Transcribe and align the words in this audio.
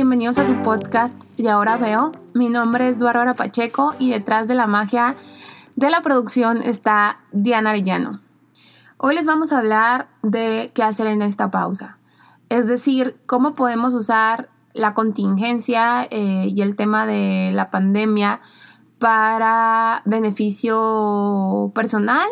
bienvenidos 0.00 0.38
a 0.38 0.46
su 0.46 0.54
podcast 0.62 1.14
Y 1.36 1.48
ahora 1.48 1.76
veo. 1.76 2.12
Mi 2.32 2.48
nombre 2.48 2.88
es 2.88 2.96
Eduardo 2.96 3.34
Pacheco 3.34 3.94
y 3.98 4.08
detrás 4.08 4.48
de 4.48 4.54
la 4.54 4.66
magia 4.66 5.14
de 5.76 5.90
la 5.90 6.00
producción 6.00 6.62
está 6.62 7.18
Diana 7.32 7.68
Arellano. 7.68 8.22
Hoy 8.96 9.14
les 9.14 9.26
vamos 9.26 9.52
a 9.52 9.58
hablar 9.58 10.08
de 10.22 10.70
qué 10.72 10.82
hacer 10.82 11.06
en 11.06 11.20
esta 11.20 11.50
pausa, 11.50 11.98
es 12.48 12.66
decir, 12.66 13.20
cómo 13.26 13.54
podemos 13.54 13.92
usar 13.92 14.48
la 14.72 14.94
contingencia 14.94 16.08
eh, 16.10 16.46
y 16.48 16.62
el 16.62 16.76
tema 16.76 17.04
de 17.04 17.50
la 17.52 17.68
pandemia 17.68 18.40
para 18.98 20.00
beneficio 20.06 21.72
personal 21.74 22.26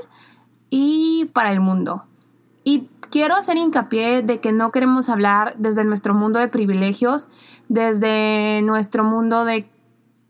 y 0.70 1.26
para 1.34 1.52
el 1.52 1.60
mundo. 1.60 2.04
Y 2.64 2.88
quiero 3.10 3.34
hacer 3.34 3.56
hincapié 3.56 4.22
de 4.22 4.40
que 4.40 4.52
no 4.52 4.70
queremos 4.70 5.08
hablar 5.08 5.54
desde 5.58 5.84
nuestro 5.84 6.14
mundo 6.14 6.38
de 6.38 6.48
privilegios, 6.48 7.28
desde 7.68 8.62
nuestro 8.62 9.04
mundo 9.04 9.44
de 9.44 9.70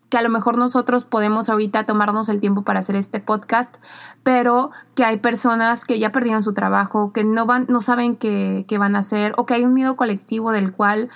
que 0.08 0.16
a 0.16 0.22
lo 0.22 0.30
mejor 0.30 0.56
nosotros 0.56 1.04
podemos 1.04 1.48
ahorita 1.48 1.84
tomarnos 1.84 2.28
el 2.28 2.40
tiempo 2.40 2.62
para 2.62 2.80
hacer 2.80 2.96
este 2.96 3.20
podcast, 3.20 3.76
pero 4.22 4.70
que 4.94 5.04
hay 5.04 5.18
personas 5.18 5.84
que 5.84 5.98
ya 5.98 6.12
perdieron 6.12 6.42
su 6.42 6.54
trabajo, 6.54 7.12
que 7.12 7.24
no 7.24 7.44
van, 7.46 7.66
no 7.68 7.80
saben 7.80 8.16
qué, 8.16 8.64
qué 8.68 8.78
van 8.78 8.96
a 8.96 9.00
hacer, 9.00 9.34
o 9.36 9.44
que 9.44 9.54
hay 9.54 9.64
un 9.64 9.74
miedo 9.74 9.96
colectivo 9.96 10.50
del 10.52 10.72
cual 10.72 11.10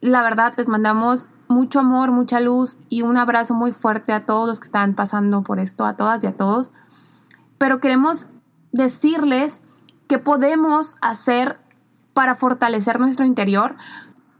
la 0.00 0.22
verdad 0.22 0.54
les 0.56 0.68
mandamos 0.68 1.28
mucho 1.48 1.80
amor, 1.80 2.12
mucha 2.12 2.40
luz 2.40 2.78
y 2.88 3.02
un 3.02 3.16
abrazo 3.16 3.54
muy 3.54 3.72
fuerte 3.72 4.12
a 4.12 4.24
todos 4.24 4.48
los 4.48 4.60
que 4.60 4.66
están 4.66 4.94
pasando 4.94 5.42
por 5.42 5.60
esto, 5.60 5.84
a 5.84 5.96
todas 5.96 6.24
y 6.24 6.26
a 6.26 6.36
todos. 6.36 6.70
Pero 7.58 7.80
queremos 7.80 8.28
decirles 8.72 9.62
qué 10.08 10.18
podemos 10.18 10.96
hacer 11.02 11.60
para 12.14 12.34
fortalecer 12.34 12.98
nuestro 13.00 13.26
interior, 13.26 13.76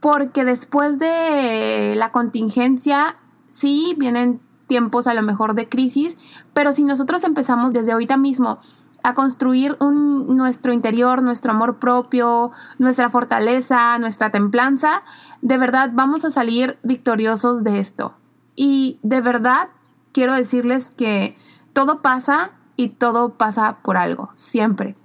porque 0.01 0.43
después 0.43 0.99
de 0.99 1.93
la 1.95 2.11
contingencia, 2.11 3.15
sí, 3.49 3.95
vienen 3.97 4.41
tiempos 4.67 5.07
a 5.07 5.13
lo 5.13 5.21
mejor 5.21 5.53
de 5.53 5.69
crisis, 5.69 6.17
pero 6.53 6.71
si 6.71 6.83
nosotros 6.83 7.23
empezamos 7.23 7.71
desde 7.71 7.93
ahorita 7.93 8.17
mismo 8.17 8.57
a 9.03 9.13
construir 9.13 9.77
nuestro 9.79 10.73
interior, 10.73 11.21
nuestro 11.21 11.51
amor 11.51 11.77
propio, 11.79 12.51
nuestra 12.77 13.09
fortaleza, 13.09 13.97
nuestra 13.99 14.31
templanza, 14.31 15.03
de 15.41 15.57
verdad 15.57 15.91
vamos 15.93 16.25
a 16.25 16.29
salir 16.29 16.77
victoriosos 16.83 17.63
de 17.63 17.79
esto. 17.79 18.15
Y 18.55 18.99
de 19.03 19.21
verdad 19.21 19.69
quiero 20.13 20.33
decirles 20.33 20.91
que 20.91 21.37
todo 21.73 22.01
pasa 22.01 22.51
y 22.75 22.89
todo 22.89 23.37
pasa 23.37 23.77
por 23.83 23.97
algo, 23.97 24.31
siempre. 24.33 24.95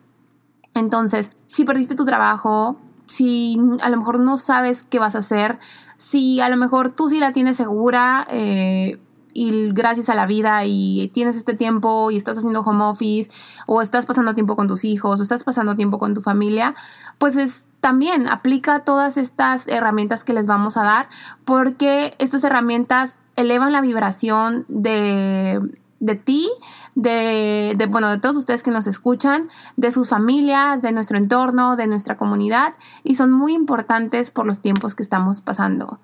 Entonces, 0.75 1.31
si 1.47 1.64
perdiste 1.64 1.94
tu 1.94 2.05
trabajo, 2.05 2.78
si 3.07 3.59
a 3.83 3.89
lo 3.89 3.97
mejor 3.97 4.19
no 4.19 4.37
sabes 4.37 4.83
qué 4.83 4.99
vas 4.99 5.15
a 5.15 5.19
hacer, 5.19 5.59
si 5.97 6.41
a 6.41 6.49
lo 6.49 6.57
mejor 6.57 6.93
tú 6.93 7.09
sí 7.09 7.19
la 7.19 7.33
tienes 7.33 7.57
segura 7.57 8.27
eh, 8.29 9.01
y 9.33 9.69
gracias 9.69 10.09
a 10.09 10.15
la 10.15 10.27
vida 10.27 10.65
y 10.65 11.11
tienes 11.12 11.37
este 11.37 11.55
tiempo 11.55 12.11
y 12.11 12.17
estás 12.17 12.39
haciendo 12.39 12.61
home 12.61 12.84
office 12.84 13.31
o 13.67 13.83
estás 13.83 14.07
pasando 14.07 14.34
tiempo 14.34 14.57
con 14.57 14.67
tus 14.67 14.84
hijos 14.84 15.21
o 15.21 15.23
estás 15.23 15.45
pasando 15.45 15.77
tiempo 15.77 15.99
con 15.99 16.15
tu 16.15 16.21
familia, 16.21 16.75
pues 17.19 17.37
es 17.37 17.67
también 17.81 18.27
aplica 18.29 18.81
todas 18.81 19.17
estas 19.17 19.69
herramientas 19.69 20.25
que 20.25 20.33
les 20.33 20.47
vamos 20.47 20.77
a 20.77 20.83
dar 20.83 21.09
porque 21.45 22.15
estas 22.19 22.43
herramientas 22.45 23.19
elevan 23.37 23.73
la 23.73 23.81
vibración 23.81 24.65
de 24.69 25.61
de 26.00 26.14
ti, 26.14 26.48
de, 26.94 27.86
bueno, 27.89 28.11
de 28.11 28.19
todos 28.19 28.36
ustedes 28.36 28.62
que 28.62 28.70
nos 28.70 28.86
escuchan, 28.86 29.48
de 29.77 29.91
sus 29.91 30.08
familias, 30.08 30.83
de 30.83 30.92
nuestro 30.92 31.16
entorno, 31.16 31.77
de 31.77 31.86
nuestra 31.86 32.16
comunidad 32.16 32.75
y 33.03 33.14
son 33.14 33.33
muy 33.33 33.55
importantes 33.55 34.31
por 34.31 34.47
los 34.47 34.60
tiempos 34.60 34.94
que 34.94 35.03
estamos 35.03 35.41
pasando. 35.41 35.98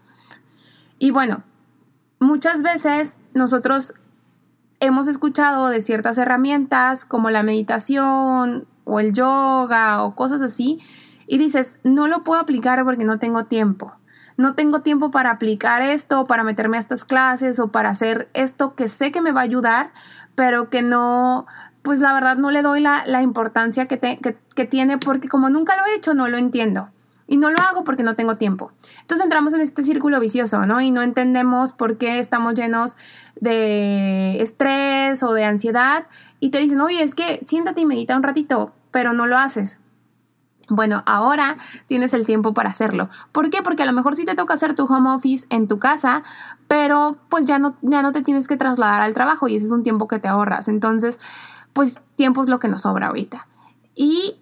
Y 0.98 1.10
bueno, 1.10 1.42
muchas 2.20 2.62
veces 2.62 3.16
nosotros 3.34 3.94
hemos 4.80 5.08
escuchado 5.08 5.68
de 5.68 5.80
ciertas 5.80 6.18
herramientas 6.18 7.04
como 7.04 7.30
la 7.30 7.42
meditación 7.42 8.66
o 8.84 9.00
el 9.00 9.12
yoga 9.12 10.02
o 10.02 10.14
cosas 10.14 10.42
así 10.42 10.80
y 11.26 11.38
dices, 11.38 11.78
no 11.84 12.08
lo 12.08 12.24
puedo 12.24 12.40
aplicar 12.40 12.82
porque 12.84 13.04
no 13.04 13.18
tengo 13.18 13.44
tiempo 13.44 13.92
no 14.42 14.54
tengo 14.54 14.80
tiempo 14.80 15.10
para 15.10 15.30
aplicar 15.30 15.80
esto, 15.80 16.26
para 16.26 16.44
meterme 16.44 16.76
a 16.76 16.80
estas 16.80 17.04
clases 17.04 17.58
o 17.60 17.68
para 17.68 17.88
hacer 17.88 18.28
esto 18.34 18.74
que 18.74 18.88
sé 18.88 19.12
que 19.12 19.22
me 19.22 19.32
va 19.32 19.40
a 19.40 19.44
ayudar, 19.44 19.92
pero 20.34 20.68
que 20.68 20.82
no, 20.82 21.46
pues 21.82 22.00
la 22.00 22.12
verdad 22.12 22.36
no 22.36 22.50
le 22.50 22.60
doy 22.60 22.80
la, 22.80 23.22
importancia 23.22 23.86
que, 23.86 23.98
que, 23.98 24.64
tiene 24.64 24.98
porque 24.98 25.28
como 25.28 25.48
nunca 25.48 25.76
lo 25.76 25.86
he 25.86 25.94
hecho, 25.96 26.12
no 26.12 26.28
lo 26.28 26.36
entiendo. 26.36 26.90
Y 27.28 27.36
no 27.38 27.50
lo 27.50 27.58
hago 27.60 27.84
porque 27.84 28.02
no 28.02 28.14
tengo 28.14 28.36
tiempo. 28.36 28.72
Entonces 29.00 29.24
entramos 29.24 29.54
en 29.54 29.62
este 29.62 29.82
círculo 29.84 30.20
vicioso, 30.20 30.66
¿no? 30.66 30.82
Y 30.82 30.90
no 30.90 31.00
entendemos 31.00 31.72
por 31.72 31.96
qué 31.96 32.18
estamos 32.18 32.54
llenos 32.54 32.96
de 33.40 34.42
estrés 34.42 35.22
o 35.22 35.32
de 35.32 35.44
ansiedad. 35.44 36.08
Y 36.40 36.50
te 36.50 36.58
dicen, 36.58 36.80
oye, 36.80 37.02
es 37.02 37.14
que 37.14 37.38
siéntate 37.42 37.80
y 37.80 37.86
medita 37.86 38.16
un 38.16 38.22
ratito, 38.22 38.74
pero 38.90 39.14
no 39.14 39.26
lo 39.26 39.38
haces. 39.38 39.78
Bueno, 40.74 41.02
ahora 41.04 41.58
tienes 41.86 42.14
el 42.14 42.24
tiempo 42.24 42.54
para 42.54 42.70
hacerlo. 42.70 43.10
¿Por 43.30 43.50
qué? 43.50 43.60
Porque 43.60 43.82
a 43.82 43.86
lo 43.86 43.92
mejor 43.92 44.16
sí 44.16 44.24
te 44.24 44.34
toca 44.34 44.54
hacer 44.54 44.74
tu 44.74 44.86
home 44.86 45.10
office 45.10 45.46
en 45.50 45.68
tu 45.68 45.78
casa, 45.78 46.22
pero 46.66 47.18
pues 47.28 47.44
ya 47.44 47.58
no, 47.58 47.76
ya 47.82 48.00
no 48.00 48.12
te 48.12 48.22
tienes 48.22 48.48
que 48.48 48.56
trasladar 48.56 49.02
al 49.02 49.12
trabajo 49.12 49.48
y 49.48 49.56
ese 49.56 49.66
es 49.66 49.70
un 49.70 49.82
tiempo 49.82 50.08
que 50.08 50.18
te 50.18 50.28
ahorras. 50.28 50.68
Entonces, 50.68 51.20
pues 51.74 51.96
tiempo 52.16 52.42
es 52.42 52.48
lo 52.48 52.58
que 52.58 52.68
nos 52.68 52.82
sobra 52.82 53.08
ahorita. 53.08 53.48
Y 53.94 54.36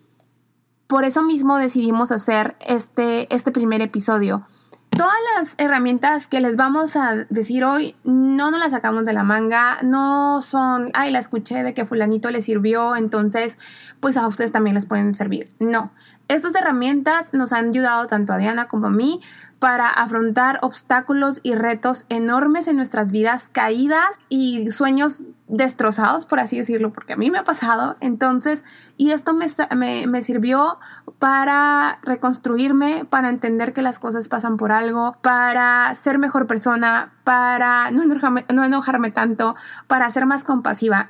por 0.86 1.04
eso 1.04 1.24
mismo 1.24 1.56
decidimos 1.56 2.12
hacer 2.12 2.54
este, 2.60 3.34
este 3.34 3.50
primer 3.50 3.80
episodio 3.80 4.44
Todas 4.90 5.14
las 5.36 5.54
herramientas 5.58 6.26
que 6.26 6.40
les 6.40 6.56
vamos 6.56 6.96
a 6.96 7.24
decir 7.30 7.64
hoy 7.64 7.94
no 8.04 8.50
nos 8.50 8.58
las 8.58 8.72
sacamos 8.72 9.04
de 9.04 9.12
la 9.12 9.22
manga, 9.22 9.78
no 9.82 10.40
son, 10.40 10.90
ay, 10.94 11.12
la 11.12 11.20
escuché 11.20 11.62
de 11.62 11.74
que 11.74 11.84
fulanito 11.84 12.30
le 12.30 12.40
sirvió, 12.40 12.96
entonces 12.96 13.56
pues 14.00 14.16
a 14.16 14.26
ustedes 14.26 14.50
también 14.52 14.74
les 14.74 14.86
pueden 14.86 15.14
servir. 15.14 15.50
No, 15.60 15.92
estas 16.28 16.54
herramientas 16.54 17.32
nos 17.34 17.52
han 17.52 17.70
ayudado 17.70 18.06
tanto 18.08 18.32
a 18.32 18.38
Diana 18.38 18.66
como 18.66 18.88
a 18.88 18.90
mí 18.90 19.20
para 19.60 19.88
afrontar 19.90 20.58
obstáculos 20.62 21.40
y 21.42 21.54
retos 21.54 22.06
enormes 22.08 22.66
en 22.66 22.76
nuestras 22.76 23.12
vidas, 23.12 23.50
caídas 23.50 24.18
y 24.30 24.70
sueños 24.70 25.22
destrozados, 25.48 26.24
por 26.24 26.40
así 26.40 26.56
decirlo, 26.56 26.94
porque 26.94 27.12
a 27.12 27.16
mí 27.16 27.30
me 27.30 27.38
ha 27.38 27.44
pasado. 27.44 27.98
Entonces, 28.00 28.64
y 28.96 29.10
esto 29.10 29.34
me, 29.34 29.46
me, 30.06 30.20
sirvió 30.22 30.78
para 31.18 31.98
reconstruirme, 32.02 33.04
para 33.04 33.28
entender 33.28 33.74
que 33.74 33.82
las 33.82 33.98
cosas 33.98 34.28
pasan 34.28 34.56
por 34.56 34.72
algo, 34.72 35.18
para 35.20 35.92
ser 35.94 36.18
mejor 36.18 36.46
persona, 36.46 37.12
para 37.22 37.90
no 37.90 38.02
enojarme, 38.02 38.46
no 38.52 38.64
enojarme 38.64 39.10
tanto, 39.10 39.56
para 39.86 40.08
ser 40.08 40.24
más 40.24 40.42
compasiva. 40.42 41.06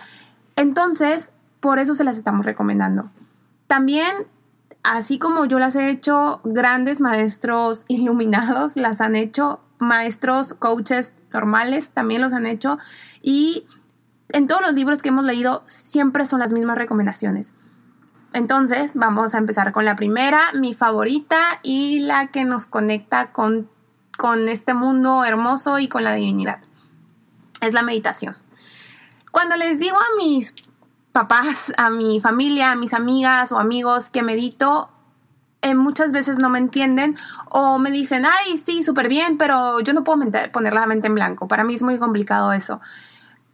Entonces, 0.57 1.33
por 1.61 1.79
eso 1.79 1.95
se 1.95 2.03
las 2.03 2.17
estamos 2.17 2.45
recomendando. 2.45 3.11
También 3.69 4.27
así 4.83 5.19
como 5.19 5.45
yo 5.45 5.59
las 5.59 5.77
he 5.77 5.91
hecho, 5.91 6.41
grandes 6.45 7.01
maestros 7.01 7.85
iluminados 7.89 8.77
las 8.77 9.01
han 9.01 9.17
hecho, 9.17 9.61
maestros, 9.79 10.55
coaches 10.55 11.17
normales 11.33 11.91
también 11.91 12.21
los 12.21 12.33
han 12.33 12.47
hecho 12.47 12.79
y 13.23 13.67
en 14.33 14.47
todos 14.47 14.61
los 14.61 14.75
libros 14.75 15.03
que 15.03 15.09
hemos 15.09 15.25
leído 15.25 15.63
siempre 15.65 16.25
son 16.25 16.41
las 16.41 16.53
mismas 16.53 16.79
recomendaciones. 16.79 17.53
Entonces, 18.33 18.95
vamos 18.95 19.35
a 19.35 19.39
empezar 19.39 19.73
con 19.73 19.85
la 19.85 19.97
primera, 19.97 20.53
mi 20.55 20.73
favorita 20.73 21.41
y 21.63 22.01
la 22.01 22.29
que 22.29 22.45
nos 22.45 22.67
conecta 22.67 23.33
con, 23.33 23.69
con 24.17 24.49
este 24.49 24.73
mundo 24.73 25.25
hermoso 25.25 25.81
y 25.81 25.89
con 25.89 26.05
la 26.05 26.15
divinidad. 26.15 26.61
Es 27.61 27.75
la 27.75 27.83
meditación. 27.83 28.37
Cuando 29.33 29.57
les 29.57 29.81
digo 29.81 29.97
a 29.97 30.17
mis 30.17 30.55
papás, 31.13 31.73
a 31.77 31.91
mi 31.91 32.21
familia, 32.21 32.73
a 32.73 32.77
mis 32.77 32.95
amigas 32.95 33.53
o 33.53 33.59
amigos 33.59 34.11
que 34.11 34.23
medito, 34.23 34.91
eh, 35.63 35.75
muchas 35.75 36.11
veces 36.13 36.39
no 36.39 36.49
me 36.49 36.59
entienden 36.59 37.17
o 37.51 37.79
me 37.79 37.91
dicen, 37.91 38.25
ay, 38.25 38.57
sí, 38.57 38.83
súper 38.83 39.09
bien, 39.09 39.37
pero 39.37 39.81
yo 39.81 39.93
no 39.93 40.05
puedo 40.05 40.21
poner 40.53 40.73
la 40.73 40.87
mente 40.87 41.09
en 41.09 41.15
blanco. 41.15 41.49
Para 41.49 41.65
mí 41.65 41.75
es 41.75 41.83
muy 41.83 41.99
complicado 41.99 42.53
eso. 42.53 42.81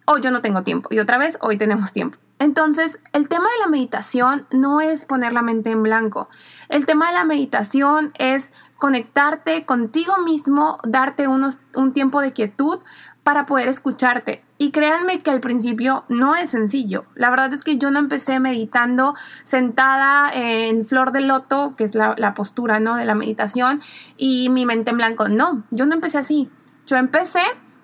O 0.06 0.18
yo 0.18 0.30
no 0.30 0.40
tengo 0.40 0.62
tiempo. 0.62 0.88
Y 0.92 1.00
otra 1.00 1.18
vez, 1.18 1.36
hoy 1.40 1.58
tenemos 1.58 1.92
tiempo. 1.92 2.18
Entonces, 2.38 3.00
el 3.12 3.28
tema 3.28 3.46
de 3.46 3.64
la 3.64 3.68
meditación 3.68 4.46
no 4.52 4.80
es 4.80 5.04
poner 5.04 5.32
la 5.32 5.42
mente 5.42 5.70
en 5.70 5.82
blanco. 5.82 6.28
El 6.68 6.86
tema 6.86 7.08
de 7.08 7.14
la 7.14 7.24
meditación 7.24 8.12
es 8.18 8.52
conectarte 8.76 9.64
contigo 9.64 10.18
mismo, 10.18 10.76
darte 10.84 11.26
unos, 11.26 11.58
un 11.74 11.92
tiempo 11.92 12.20
de 12.20 12.30
quietud 12.30 12.78
para 13.24 13.46
poder 13.46 13.66
escucharte. 13.66 14.45
Y 14.58 14.70
créanme 14.70 15.18
que 15.18 15.30
al 15.30 15.40
principio 15.40 16.04
no 16.08 16.34
es 16.34 16.50
sencillo. 16.50 17.04
La 17.14 17.28
verdad 17.30 17.52
es 17.52 17.62
que 17.62 17.76
yo 17.76 17.90
no 17.90 17.98
empecé 17.98 18.40
meditando 18.40 19.14
sentada 19.42 20.30
en 20.32 20.86
flor 20.86 21.12
de 21.12 21.20
loto, 21.20 21.74
que 21.76 21.84
es 21.84 21.94
la, 21.94 22.14
la 22.16 22.32
postura 22.34 22.80
¿no? 22.80 22.96
de 22.96 23.04
la 23.04 23.14
meditación, 23.14 23.80
y 24.16 24.48
mi 24.48 24.64
mente 24.64 24.90
en 24.90 24.96
blanco. 24.96 25.28
No, 25.28 25.64
yo 25.70 25.84
no 25.84 25.94
empecé 25.94 26.18
así. 26.18 26.50
Yo 26.86 26.96
empecé 26.96 27.42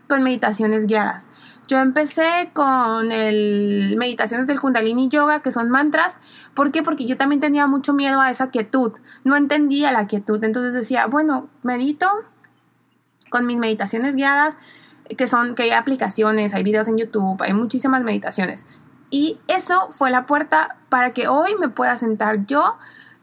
con 0.08 0.22
meditaciones 0.22 0.86
guiadas. 0.86 1.28
Yo 1.69 1.78
empecé 1.78 2.50
con 2.52 3.12
el 3.12 3.94
meditaciones 3.96 4.46
del 4.46 4.60
Kundalini 4.60 5.08
Yoga, 5.08 5.40
que 5.40 5.50
son 5.50 5.70
mantras. 5.70 6.19
¿Por 6.54 6.70
qué? 6.70 6.82
Porque 6.82 7.06
yo 7.06 7.16
también 7.16 7.40
tenía 7.40 7.66
mucho 7.66 7.92
miedo 7.92 8.20
a 8.20 8.30
esa 8.30 8.50
quietud. 8.50 8.92
No 9.24 9.36
entendía 9.36 9.92
la 9.92 10.06
quietud. 10.06 10.42
Entonces 10.44 10.74
decía, 10.74 11.06
bueno, 11.06 11.48
medito 11.62 12.08
con 13.30 13.46
mis 13.46 13.56
meditaciones 13.56 14.14
guiadas, 14.16 14.58
que 15.16 15.26
son, 15.26 15.54
que 15.54 15.64
hay 15.64 15.70
aplicaciones, 15.70 16.54
hay 16.54 16.62
videos 16.62 16.88
en 16.88 16.99
YouTube, 16.99 17.40
hay 17.43 17.52
muchísimas 17.52 18.02
meditaciones. 18.02 18.66
Y 19.10 19.38
eso 19.46 19.90
fue 19.90 20.10
la 20.10 20.26
puerta 20.26 20.76
para 20.88 21.12
que 21.12 21.28
hoy 21.28 21.54
me 21.60 21.69
pueda 21.69 21.96
sentar 21.96 22.46
yo 22.46 22.78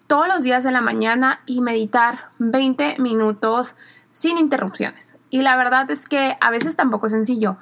todos 0.08 0.28
los 0.28 0.44
días 0.44 0.64
de 0.64 0.72
la 0.72 0.82
mañana 0.82 1.42
y 1.46 1.62
meditar 1.62 2.30
20 2.40 2.98
minutos 3.00 3.76
sin 4.12 4.38
interrupciones. 4.38 5.16
Y 5.30 5.42
la 5.42 5.56
verdad 5.56 5.90
es 5.92 6.08
que 6.08 6.36
a 6.42 6.52
veces 6.52 6.76
tampoco 6.76 7.08
es 7.08 7.12
sencillo. 7.12 7.58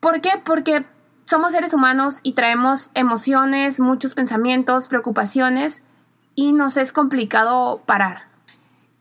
¿Por 0.00 0.20
qué? 0.20 0.30
Porque 0.44 0.86
somos 1.24 1.52
seres 1.52 1.74
humanos 1.74 2.20
y 2.22 2.32
traemos 2.32 2.90
emociones, 2.94 3.80
muchos 3.80 4.14
pensamientos, 4.14 4.88
preocupaciones 4.88 5.82
y 6.34 6.52
nos 6.52 6.76
es 6.76 6.92
complicado 6.92 7.82
parar. 7.86 8.25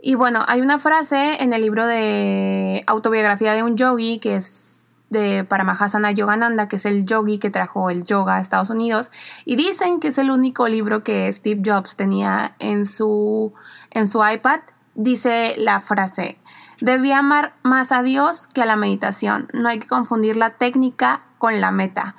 Y 0.08 0.14
bueno, 0.14 0.46
hay 0.48 0.62
una 0.62 0.78
frase 0.78 1.42
en 1.42 1.52
el 1.52 1.64
libro 1.64 1.88
de 1.88 2.84
autobiografía 2.86 3.56
de 3.56 3.64
un 3.64 3.76
yogi 3.76 4.20
que 4.20 4.36
es 4.36 4.86
de 5.10 5.44
Paramahasana 5.44 6.12
Yogananda, 6.12 6.68
que 6.68 6.76
es 6.76 6.86
el 6.86 7.08
yogi 7.08 7.40
que 7.40 7.50
trajo 7.50 7.90
el 7.90 8.06
yoga 8.06 8.36
a 8.36 8.40
Estados 8.40 8.70
Unidos, 8.70 9.10
y 9.46 9.56
dicen 9.56 10.00
que 10.00 10.10
es 10.10 10.20
el 10.20 10.30
único 10.30 10.68
libro 10.68 11.04
que 11.04 11.34
Steve 11.34 11.60
Jobs 11.66 11.96
tenía 11.96 12.56
en 12.60 12.86
su, 12.86 13.56
en 13.90 14.06
su 14.06 14.24
iPad. 14.24 14.60
Dice 14.94 15.56
la 15.58 15.82
frase, 15.82 16.38
debía 16.82 17.18
amar 17.18 17.56
más 17.64 17.92
a 17.92 18.04
Dios 18.04 18.46
que 18.46 18.62
a 18.62 18.68
la 18.68 18.76
meditación. 18.76 19.48
No 19.54 19.70
hay 19.70 19.80
que 19.80 19.88
confundir 19.88 20.38
la 20.38 20.52
técnica 20.52 21.24
con 21.40 21.60
la 21.60 21.72
meta. 21.72 22.16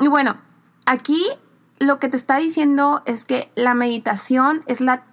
Y 0.00 0.08
bueno, 0.08 0.36
aquí 0.84 1.24
lo 1.78 2.00
que 2.00 2.08
te 2.08 2.16
está 2.16 2.38
diciendo 2.38 3.02
es 3.06 3.24
que 3.24 3.52
la 3.54 3.74
meditación 3.74 4.62
es 4.66 4.80
la 4.80 5.04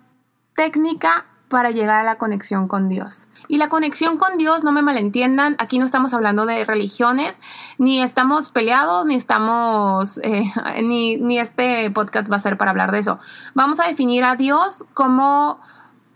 técnica 0.56 1.28
para 1.50 1.72
llegar 1.72 2.02
a 2.02 2.04
la 2.04 2.18
conexión 2.18 2.68
con 2.68 2.90
Dios. 2.90 3.28
Y 3.48 3.58
la 3.58 3.70
conexión 3.70 4.18
con 4.18 4.38
Dios, 4.38 4.64
no 4.64 4.72
me 4.72 4.82
malentiendan, 4.82 5.56
aquí 5.60 5.80
no 5.80 5.86
estamos 5.86 6.14
hablando 6.14 6.46
de 6.46 6.66
religiones, 6.66 7.40
ni 7.78 8.02
estamos 8.02 8.50
peleados, 8.50 9.06
ni 9.06 9.16
estamos, 9.16 10.20
eh, 10.24 10.52
ni, 10.84 11.18
ni 11.18 11.40
este 11.40 11.90
podcast 11.92 12.32
va 12.32 12.36
a 12.36 12.40
ser 12.40 12.58
para 12.58 12.72
hablar 12.72 12.92
de 12.92 13.00
eso. 13.00 13.20
Vamos 13.54 13.80
a 13.80 13.88
definir 13.88 14.24
a 14.24 14.36
Dios 14.36 14.86
como 14.94 15.60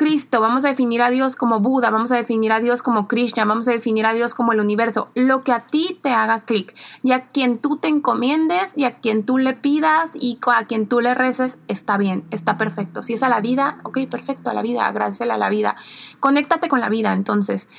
Cristo, 0.02 0.42
vamos 0.42 0.66
a 0.66 0.70
definir 0.70 1.04
a 1.04 1.12
Dios 1.12 1.36
como 1.36 1.60
Buda, 1.60 1.92
vamos 1.92 2.12
a 2.12 2.16
definir 2.16 2.52
a 2.52 2.60
Dios 2.60 2.82
como 2.82 3.08
Krishna, 3.08 3.46
vamos 3.46 3.68
a 3.68 3.72
definir 3.72 4.08
a 4.08 4.14
Dios 4.14 4.34
como 4.34 4.52
el 4.52 4.60
universo, 4.60 5.06
lo 5.14 5.42
que 5.42 5.52
a 5.52 5.60
ti 5.60 6.00
te 6.02 6.10
haga 6.10 6.42
clic 6.42 6.74
y 7.04 7.12
a 7.12 7.28
quien 7.28 7.60
tú 7.60 7.78
te 7.78 7.88
encomiendes 7.88 8.74
y 8.76 8.86
a 8.86 8.96
quien 8.98 9.24
tú 9.24 9.38
le 9.38 9.54
pidas 9.54 10.16
y 10.16 10.40
a 10.48 10.66
quien 10.66 10.88
tú 10.88 11.02
le 11.02 11.14
reces, 11.14 11.60
está 11.68 12.00
bien, 12.00 12.24
está 12.32 12.58
perfecto. 12.58 13.04
Si 13.04 13.14
es 13.14 13.22
a 13.22 13.30
la 13.30 13.42
vida, 13.42 13.78
ok, 13.84 14.00
perfecto, 14.10 14.50
a 14.50 14.56
la 14.56 14.64
vida, 14.64 14.88
agradecele 14.88 15.34
a 15.34 15.38
la 15.38 15.52
vida, 15.52 15.76
conéctate 16.20 16.68
con 16.68 16.80
la 16.80 16.90
vida, 16.90 17.14
entonces. 17.14 17.70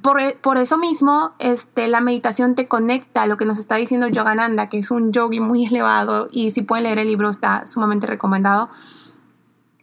Por, 0.00 0.20
por, 0.40 0.58
eso 0.58 0.78
mismo, 0.78 1.32
este, 1.40 1.88
la 1.88 2.00
meditación 2.00 2.54
te 2.54 2.68
conecta 2.68 3.22
a 3.22 3.26
lo 3.26 3.36
que 3.36 3.46
nos 3.46 3.58
está 3.58 3.74
diciendo 3.74 4.06
Yogananda, 4.06 4.68
que 4.68 4.78
es 4.78 4.92
un 4.92 5.10
yogi 5.12 5.40
muy 5.40 5.66
elevado 5.66 6.28
y 6.30 6.52
si 6.52 6.62
pueden 6.62 6.84
leer 6.84 7.00
el 7.00 7.08
libro 7.08 7.28
está 7.28 7.66
sumamente 7.66 8.06
recomendado 8.06 8.68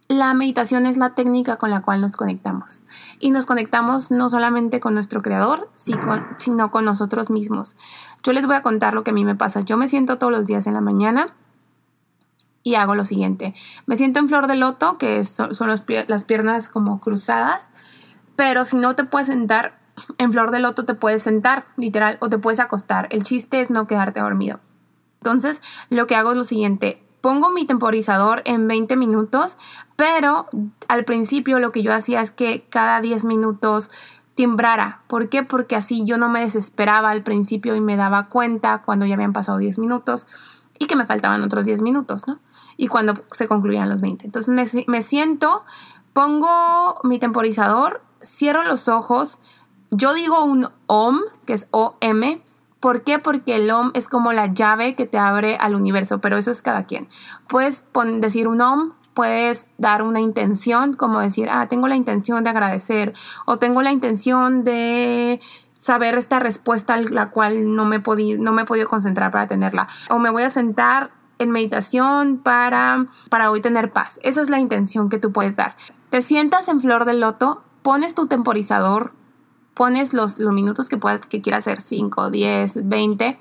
la 0.07 0.33
meditación 0.33 0.85
es 0.85 0.97
la 0.97 1.15
técnica 1.15 1.57
con 1.57 1.71
la 1.71 1.81
cual 1.81 2.01
nos 2.01 2.11
conectamos. 2.11 2.83
Y 3.19 3.31
nos 3.31 3.45
conectamos 3.45 4.11
no 4.11 4.29
solamente 4.29 4.79
con 4.79 4.93
nuestro 4.93 5.21
creador, 5.21 5.69
sino 5.73 6.71
con 6.71 6.85
nosotros 6.85 7.29
mismos. 7.29 7.75
Yo 8.23 8.31
les 8.33 8.45
voy 8.45 8.55
a 8.55 8.61
contar 8.61 8.93
lo 8.93 9.03
que 9.03 9.11
a 9.11 9.13
mí 9.13 9.25
me 9.25 9.35
pasa. 9.35 9.61
Yo 9.61 9.77
me 9.77 9.87
siento 9.87 10.17
todos 10.17 10.31
los 10.31 10.45
días 10.45 10.67
en 10.67 10.73
la 10.73 10.81
mañana 10.81 11.33
y 12.61 12.75
hago 12.75 12.93
lo 12.93 13.03
siguiente. 13.05 13.55
Me 13.87 13.95
siento 13.95 14.19
en 14.19 14.27
flor 14.27 14.47
de 14.47 14.55
loto, 14.55 14.97
que 14.97 15.23
son, 15.23 15.49
las 15.69 16.23
piernas 16.23 16.69
como 16.69 16.99
cruzadas, 16.99 17.69
pero 18.35 18.63
si 18.65 18.77
no 18.77 18.95
te 18.95 19.05
puedes 19.05 19.27
sentar 19.27 19.79
en 20.17 20.31
flor 20.33 20.51
de 20.51 20.59
loto, 20.59 20.85
te 20.85 20.93
puedes 20.93 21.23
sentar, 21.23 21.65
literal, 21.77 22.17
o 22.21 22.29
te 22.29 22.37
puedes 22.37 22.59
acostar. 22.59 23.07
El 23.11 23.23
chiste 23.23 23.61
es 23.61 23.69
no 23.69 23.87
quedarte 23.87 24.19
dormido. 24.19 24.59
Entonces, 25.21 25.61
lo 25.89 26.05
que 26.05 26.15
hago 26.15 26.31
es 26.31 26.37
lo 26.37 26.43
siguiente 26.43 27.04
pongo 27.25 27.49
mi 27.49 27.65
temporizador 27.65 28.43
en 28.45 28.67
20 28.67 28.97
minutos, 28.97 29.57
pero 29.95 30.45
al 30.87 31.05
principio 31.05 31.57
lo 31.57 31.71
que 31.71 31.81
yo 31.81 31.91
hacía 31.91 32.21
es 32.21 32.29
que 32.29 32.67
cada 32.69 33.01
10 33.01 33.25
minutos 33.25 33.89
timbrara. 34.35 35.01
¿Por 35.07 35.27
qué? 35.27 35.41
Porque 35.41 35.75
así 35.75 36.05
yo 36.05 36.19
no 36.19 36.29
me 36.29 36.41
desesperaba 36.41 37.09
al 37.09 37.23
principio 37.23 37.75
y 37.75 37.81
me 37.81 37.95
daba 37.95 38.29
cuenta 38.29 38.83
cuando 38.83 39.07
ya 39.07 39.15
habían 39.15 39.33
pasado 39.33 39.57
10 39.57 39.79
minutos 39.79 40.27
y 40.77 40.85
que 40.85 40.95
me 40.95 41.07
faltaban 41.07 41.41
otros 41.41 41.65
10 41.65 41.81
minutos, 41.81 42.27
¿no? 42.27 42.37
Y 42.77 42.89
cuando 42.89 43.15
se 43.31 43.47
concluían 43.47 43.89
los 43.89 44.01
20. 44.01 44.23
Entonces 44.23 44.53
me, 44.53 44.85
me 44.85 45.01
siento, 45.01 45.63
pongo 46.13 46.99
mi 47.01 47.17
temporizador, 47.17 48.03
cierro 48.21 48.61
los 48.61 48.87
ojos, 48.87 49.39
yo 49.89 50.13
digo 50.13 50.43
un 50.43 50.69
OM, 50.85 51.21
que 51.47 51.53
es 51.53 51.67
O-M, 51.71 52.43
¿Por 52.85 53.01
qué? 53.01 53.17
Porque 53.17 53.55
el 53.55 53.71
OM 53.71 53.89
es 53.95 54.07
como 54.07 54.31
la 54.31 54.45
llave 54.45 54.93
que 54.93 55.07
te 55.07 55.17
abre 55.17 55.57
al 55.59 55.73
universo, 55.73 56.21
pero 56.21 56.37
eso 56.37 56.51
es 56.51 56.61
cada 56.61 56.83
quien. 56.83 57.07
Puedes 57.47 57.83
decir 58.19 58.47
un 58.47 58.61
OM, 58.61 58.91
puedes 59.15 59.71
dar 59.79 60.03
una 60.03 60.19
intención, 60.19 60.93
como 60.93 61.19
decir, 61.19 61.49
ah, 61.49 61.67
tengo 61.67 61.87
la 61.87 61.95
intención 61.95 62.43
de 62.43 62.51
agradecer 62.51 63.15
o 63.47 63.57
tengo 63.57 63.81
la 63.81 63.91
intención 63.91 64.63
de 64.63 65.41
saber 65.73 66.13
esta 66.13 66.37
respuesta 66.37 66.93
a 66.93 67.01
la 67.01 67.31
cual 67.31 67.73
no 67.73 67.85
me, 67.85 68.03
no 68.37 68.51
me 68.51 68.61
he 68.61 68.65
podido 68.65 68.87
concentrar 68.87 69.31
para 69.31 69.47
tenerla. 69.47 69.87
O 70.11 70.19
me 70.19 70.29
voy 70.29 70.43
a 70.43 70.49
sentar 70.51 71.09
en 71.39 71.49
meditación 71.49 72.37
para, 72.37 73.07
para 73.31 73.49
hoy 73.49 73.61
tener 73.61 73.93
paz. 73.93 74.19
Esa 74.21 74.43
es 74.43 74.51
la 74.51 74.59
intención 74.59 75.09
que 75.09 75.17
tú 75.17 75.31
puedes 75.31 75.55
dar. 75.55 75.75
Te 76.11 76.21
sientas 76.21 76.67
en 76.69 76.79
flor 76.79 77.05
de 77.05 77.15
loto, 77.15 77.63
pones 77.81 78.13
tu 78.13 78.27
temporizador 78.27 79.13
pones 79.75 80.13
los, 80.13 80.39
los 80.39 80.53
minutos 80.53 80.89
que, 80.89 80.97
puedas, 80.97 81.27
que 81.27 81.41
quieras 81.41 81.67
hacer, 81.67 81.81
5, 81.81 82.31
10, 82.31 82.87
20, 82.87 83.37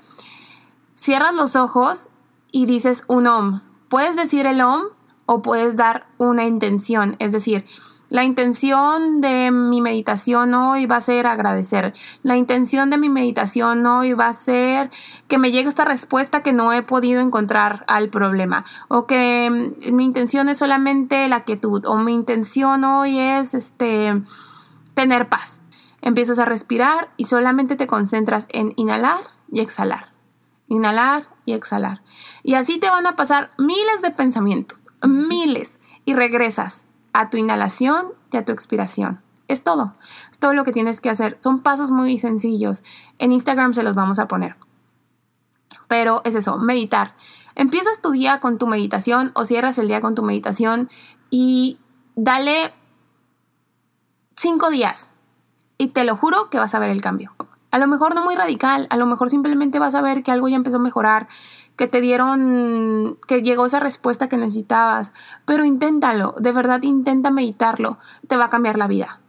cierras 0.93 1.33
los 1.33 1.55
ojos 1.55 2.09
y 2.51 2.67
dices 2.67 3.03
un 3.07 3.25
om. 3.25 3.61
Puedes 3.89 4.15
decir 4.15 4.45
el 4.45 4.61
om 4.61 4.83
o 5.25 5.41
puedes 5.41 5.75
dar 5.75 6.07
una 6.17 6.45
intención, 6.45 7.15
es 7.17 7.31
decir, 7.31 7.65
la 8.09 8.23
intención 8.23 9.19
de 9.19 9.49
mi 9.51 9.81
meditación 9.81 10.53
hoy 10.53 10.85
va 10.85 10.97
a 10.97 11.01
ser 11.01 11.25
agradecer. 11.25 11.93
La 12.21 12.37
intención 12.37 12.91
de 12.91 12.97
mi 12.97 13.09
meditación 13.09 13.85
hoy 13.85 14.13
va 14.13 14.27
a 14.27 14.33
ser 14.33 14.91
que 15.27 15.39
me 15.39 15.51
llegue 15.51 15.67
esta 15.67 15.85
respuesta 15.85 16.43
que 16.43 16.53
no 16.53 16.71
he 16.71 16.83
podido 16.83 17.19
encontrar 17.19 17.83
al 17.87 18.09
problema. 18.09 18.63
O 18.89 19.07
que 19.07 19.73
mi 19.91 20.05
intención 20.05 20.49
es 20.49 20.59
solamente 20.59 21.27
la 21.27 21.45
quietud. 21.45 21.83
O 21.87 21.97
mi 21.97 22.13
intención 22.13 22.83
hoy 22.83 23.17
es 23.17 23.55
este 23.55 24.21
tener 24.93 25.27
paz. 25.27 25.61
Empiezas 26.05 26.37
a 26.37 26.45
respirar 26.45 27.09
y 27.17 27.23
solamente 27.23 27.75
te 27.75 27.87
concentras 27.87 28.47
en 28.51 28.73
inhalar 28.75 29.21
y 29.51 29.61
exhalar. 29.61 30.13
Inhalar 30.67 31.27
y 31.45 31.53
exhalar. 31.53 32.03
Y 32.43 32.53
así 32.53 32.77
te 32.77 32.91
van 32.91 33.07
a 33.07 33.15
pasar 33.15 33.49
miles 33.57 34.03
de 34.03 34.11
pensamientos, 34.11 34.83
miles, 35.03 35.79
y 36.05 36.13
regresas 36.13 36.85
a 37.11 37.31
tu 37.31 37.37
inhalación 37.37 38.13
y 38.31 38.37
a 38.37 38.45
tu 38.45 38.51
expiración. 38.51 39.23
Es 39.47 39.63
todo. 39.63 39.95
Es 40.29 40.37
todo 40.37 40.53
lo 40.53 40.63
que 40.63 40.71
tienes 40.71 41.01
que 41.01 41.09
hacer. 41.09 41.37
Son 41.39 41.63
pasos 41.63 41.89
muy 41.89 42.19
sencillos. 42.19 42.83
En 43.17 43.31
Instagram 43.31 43.73
se 43.73 43.81
los 43.81 43.95
vamos 43.95 44.19
a 44.19 44.27
poner. 44.27 44.57
Pero 45.87 46.21
es 46.23 46.35
eso, 46.35 46.59
meditar. 46.59 47.15
Empiezas 47.55 47.99
tu 47.99 48.11
día 48.11 48.39
con 48.41 48.59
tu 48.59 48.67
meditación 48.67 49.31
o 49.33 49.43
cierras 49.43 49.79
el 49.79 49.87
día 49.87 50.01
con 50.01 50.13
tu 50.13 50.21
meditación 50.21 50.87
y 51.31 51.79
dale 52.15 52.75
cinco 54.35 54.69
días 54.69 55.14
y 55.77 55.87
te 55.87 56.03
lo 56.03 56.15
juro 56.15 56.49
que 56.49 56.59
vas 56.59 56.75
a 56.75 56.79
ver 56.79 56.91
el 56.91 57.01
cambio. 57.01 57.33
A 57.71 57.77
lo 57.77 57.87
mejor 57.87 58.15
no 58.15 58.23
muy 58.23 58.35
radical, 58.35 58.87
a 58.89 58.97
lo 58.97 59.05
mejor 59.05 59.29
simplemente 59.29 59.79
vas 59.79 59.95
a 59.95 60.01
ver 60.01 60.23
que 60.23 60.31
algo 60.31 60.47
ya 60.47 60.55
empezó 60.55 60.77
a 60.77 60.79
mejorar, 60.79 61.27
que 61.75 61.87
te 61.87 61.99
dieron, 61.99 63.17
que 63.27 63.41
llegó 63.41 63.65
esa 63.65 63.79
respuesta 63.79 64.29
que 64.29 64.37
necesitabas, 64.37 65.13
pero 65.45 65.65
inténtalo, 65.65 66.35
de 66.39 66.53
verdad 66.53 66.81
intenta 66.83 67.31
meditarlo, 67.31 67.97
te 68.27 68.37
va 68.37 68.45
a 68.45 68.49
cambiar 68.49 68.77
la 68.77 68.87
vida. 68.87 69.19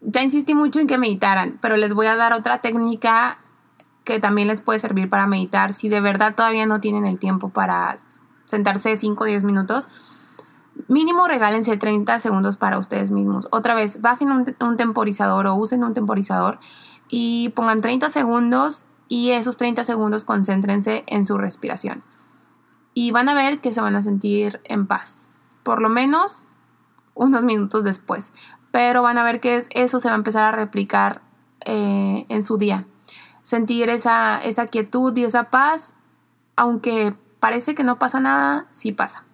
Ya 0.00 0.22
insistí 0.22 0.54
mucho 0.54 0.78
en 0.78 0.86
que 0.86 0.98
meditaran, 0.98 1.58
pero 1.60 1.76
les 1.76 1.92
voy 1.92 2.06
a 2.06 2.14
dar 2.14 2.32
otra 2.34 2.60
técnica 2.60 3.38
que 4.04 4.20
también 4.20 4.46
les 4.46 4.60
puede 4.60 4.78
servir 4.78 5.08
para 5.08 5.26
meditar 5.26 5.72
si 5.72 5.88
de 5.88 6.00
verdad 6.00 6.36
todavía 6.36 6.66
no 6.66 6.80
tienen 6.80 7.04
el 7.04 7.18
tiempo 7.18 7.48
para 7.48 7.96
sentarse 8.44 8.94
5 8.94 9.24
o 9.24 9.26
10 9.26 9.42
minutos 9.42 9.88
Mínimo 10.88 11.26
regálense 11.26 11.76
30 11.76 12.18
segundos 12.18 12.56
para 12.56 12.78
ustedes 12.78 13.10
mismos. 13.10 13.48
Otra 13.50 13.74
vez, 13.74 14.00
bajen 14.02 14.30
un, 14.30 14.76
temporizador 14.76 15.46
o 15.46 15.54
usen 15.56 15.82
un 15.82 15.94
temporizador 15.94 16.60
y 17.08 17.48
pongan 17.50 17.80
30 17.80 18.08
segundos 18.08 18.86
y 19.08 19.30
esos 19.30 19.56
30 19.56 19.84
segundos 19.84 20.24
concéntrense 20.24 21.04
en 21.06 21.24
su 21.24 21.38
respiración. 21.38 22.04
Y 22.94 23.10
van 23.10 23.28
a 23.28 23.34
ver 23.34 23.60
que 23.60 23.72
se 23.72 23.80
van 23.80 23.96
a 23.96 24.02
sentir 24.02 24.60
en 24.64 24.86
paz, 24.86 25.40
por 25.62 25.80
lo 25.80 25.88
menos 25.88 26.54
unos 27.14 27.44
minutos 27.44 27.82
después. 27.82 28.32
Pero 28.70 29.02
van 29.02 29.18
a 29.18 29.24
ver 29.24 29.40
que 29.40 29.62
eso 29.70 29.98
se 29.98 30.08
va 30.08 30.14
a 30.14 30.18
empezar 30.18 30.44
a 30.44 30.52
replicar 30.52 31.22
eh, 31.64 32.26
en 32.28 32.44
su 32.44 32.58
día. 32.58 32.86
Sentir 33.40 33.88
esa, 33.88 34.38
esa 34.38 34.66
quietud 34.66 35.16
y 35.16 35.24
esa 35.24 35.50
paz, 35.50 35.94
aunque 36.54 37.14
parece 37.40 37.74
que 37.74 37.84
no 37.84 37.98
pasa 37.98 38.20
nada, 38.20 38.66
sí 38.70 38.92
pasa. 38.92 39.25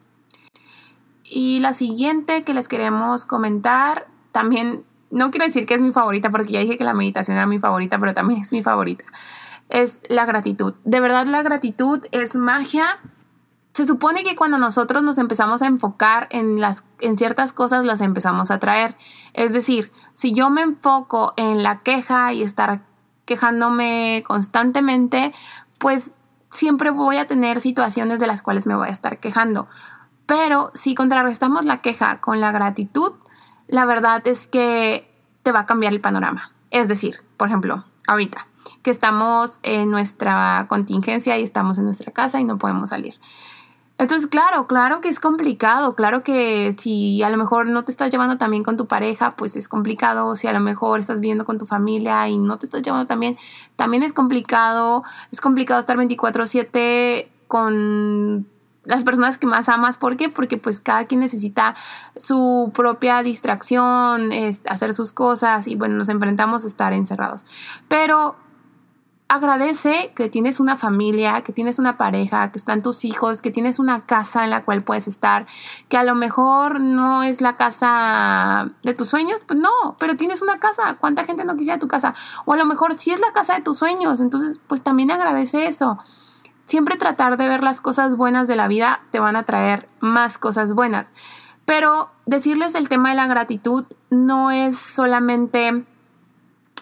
Y 1.35 1.61
la 1.61 1.73
siguiente 1.73 2.45
que 2.45 2.53
les 2.53 2.69
queremos 2.69 3.25
comentar, 3.25 4.07
también 4.33 4.85
no 5.11 5.31
quiero 5.31 5.47
decir 5.47 5.65
que 5.65 5.73
es 5.73 5.81
mi 5.81 5.91
favorita 5.91 6.29
porque 6.29 6.53
ya 6.53 6.61
dije 6.61 6.77
que 6.77 6.85
la 6.85 6.93
meditación 6.93 7.39
era 7.39 7.47
mi 7.47 7.59
favorita, 7.59 7.99
pero 7.99 8.13
también 8.13 8.43
es 8.43 8.53
mi 8.53 8.63
favorita, 8.63 9.07
es 9.71 10.01
la 10.11 10.27
gratitud. 10.27 10.75
De 10.85 11.01
verdad 11.01 11.25
la 11.25 11.43
gratitud 11.43 12.07
es 12.13 12.37
magia. 12.37 12.99
Se 13.73 13.87
supone 13.87 14.25
que 14.25 14.37
cuando 14.37 14.59
nosotros 14.59 15.03
nos 15.03 15.17
empezamos 15.17 15.63
a 15.63 15.69
enfocar 15.69 16.29
en, 16.33 16.61
las, 16.61 16.85
en 17.01 17.17
ciertas 17.17 17.55
cosas, 17.55 17.87
las 17.87 18.03
empezamos 18.03 18.51
a 18.51 18.59
traer. 18.59 18.99
Es 19.33 19.55
decir, 19.55 19.91
si 20.13 20.35
yo 20.35 20.51
me 20.51 20.61
enfoco 20.61 21.33
en 21.39 21.63
la 21.63 21.81
queja 21.81 22.35
y 22.35 22.43
estar 22.43 22.83
quejándome 23.25 24.23
constantemente, 24.27 25.33
pues 25.79 26.13
siempre 26.51 26.91
voy 26.91 27.17
a 27.17 27.27
tener 27.27 27.59
situaciones 27.59 28.21
de 28.21 28.27
las 28.27 28.43
cuales 28.43 28.67
me 28.67 28.77
voy 28.77 28.89
a 28.89 28.93
estar 28.93 29.19
quejando. 29.19 29.67
Pero 30.27 30.71
si 30.75 30.95
contrarrestamos 30.95 31.65
la 31.65 31.81
queja 31.81 32.21
con 32.21 32.41
la 32.41 32.53
gratitud, 32.53 33.13
la 33.67 33.85
verdad 33.85 34.27
es 34.27 34.47
que 34.47 35.11
te 35.43 35.53
va 35.53 35.61
a 35.61 35.67
cambiar 35.67 35.93
el 35.93 36.01
panorama. 36.01 36.53
Es 36.71 36.89
decir, 36.89 37.17
por 37.37 37.49
ejemplo, 37.49 37.85
ahorita 38.07 38.47
que 38.83 38.91
estamos 38.91 39.59
en 39.63 39.91
nuestra 39.91 40.67
contingencia 40.69 41.39
y 41.39 41.43
estamos 41.43 41.79
en 41.79 41.85
nuestra 41.85 42.13
casa 42.13 42.41
y 42.41 42.45
no 42.45 42.59
podemos 42.59 42.91
salir. 42.91 43.15
Entonces, 43.99 44.27
claro, 44.27 44.67
claro 44.67 45.01
que 45.01 45.09
es 45.09 45.21
complicado, 45.21 45.95
claro 45.95 46.23
que 46.23 46.75
si 46.77 47.23
a 47.23 47.31
lo 47.31 47.37
mejor 47.37 47.69
no 47.69 47.85
te 47.85 47.93
estás 47.93 48.11
llevando 48.11 48.39
también 48.39 48.65
con 48.65 48.77
tu 48.77 48.87
pareja, 48.87 49.37
pues 49.37 49.55
es 49.55 49.69
complicado, 49.69 50.35
si 50.35 50.49
a 50.49 50.53
lo 50.53 50.61
mejor 50.61 50.99
estás 50.99 51.21
viviendo 51.21 51.45
con 51.45 51.59
tu 51.59 51.67
familia 51.67 52.29
y 52.29 52.39
no 52.39 52.59
te 52.59 52.67
estás 52.67 52.83
llevando 52.83 53.07
también, 53.07 53.37
también 53.77 54.03
es 54.03 54.13
complicado, 54.13 55.05
es 55.31 55.41
complicado 55.41 55.79
estar 55.79 55.97
24/7 55.97 57.31
con 57.47 58.49
las 58.85 59.05
personas 59.05 59.39
que 59.39 59.47
más 59.47 59.69
amas. 59.69 59.97
¿Por 59.97 60.17
qué? 60.17 60.29
Porque 60.29 60.57
pues 60.57 60.81
cada 60.81 61.05
quien 61.05 61.21
necesita 61.21 61.75
su 62.17 62.73
propia 62.75 63.23
distracción, 63.23 64.31
hacer 64.67 64.95
sus 64.95 65.13
cosas 65.13 65.67
y 65.67 65.77
bueno, 65.77 65.97
nos 65.97 66.09
enfrentamos 66.09 66.65
a 66.65 66.67
estar 66.67 66.93
encerrados. 66.93 67.45
Pero 67.89 68.37
agradece 69.33 70.13
que 70.15 70.29
tienes 70.29 70.61
una 70.61 70.77
familia, 70.77 71.41
que 71.41 71.55
tienes 71.55 71.79
una 71.79 71.97
pareja, 71.97 72.53
que 72.53 72.59
están 72.59 72.83
tus 72.83 73.05
hijos, 73.07 73.41
que 73.41 73.51
tienes 73.51 73.79
una 73.79 74.05
casa 74.05 74.45
en 74.45 74.51
la 74.51 74.65
cual 74.67 74.85
puedes 74.85 75.09
estar, 75.09 75.47
que 75.89 75.97
a 75.97 76.05
lo 76.05 76.15
mejor 76.15 76.81
no 76.81 77.23
es 77.23 77.41
la 77.41 77.57
casa 77.57 78.73
de 78.83 78.93
tus 78.93 79.09
sueños, 79.09 79.41
pues 79.47 79.59
no, 79.59 79.97
pero 79.99 80.17
tienes 80.17 80.43
una 80.43 80.61
casa. 80.61 80.99
¿Cuánta 81.01 81.25
gente 81.25 81.47
no 81.47 81.57
quisiera 81.57 81.79
tu 81.79 81.89
casa? 81.89 82.15
O 82.45 82.53
a 82.53 82.57
lo 82.57 82.67
mejor 82.67 82.95
sí 82.95 83.11
es 83.11 83.21
la 83.21 83.33
casa 83.33 83.55
de 83.55 83.63
tus 83.63 83.79
sueños, 83.79 84.21
entonces 84.21 84.61
pues 84.67 84.83
también 84.83 85.11
agradece 85.11 85.67
eso. 85.67 85.99
Siempre 86.65 86.97
tratar 86.97 87.37
de 87.37 87.49
ver 87.49 87.63
las 87.63 87.81
cosas 87.81 88.17
buenas 88.17 88.49
de 88.49 88.57
la 88.57 88.69
vida 88.69 89.01
te 89.11 89.21
van 89.21 89.37
a 89.37 89.45
traer 89.45 89.89
más 90.01 90.39
cosas 90.39 90.75
buenas. 90.75 91.13
Pero 91.65 92.11
decirles 92.27 92.75
el 92.75 92.89
tema 92.89 93.11
de 93.11 93.17
la 93.17 93.27
gratitud 93.27 93.85
no 94.11 94.51
es 94.51 94.79
solamente, 94.79 95.85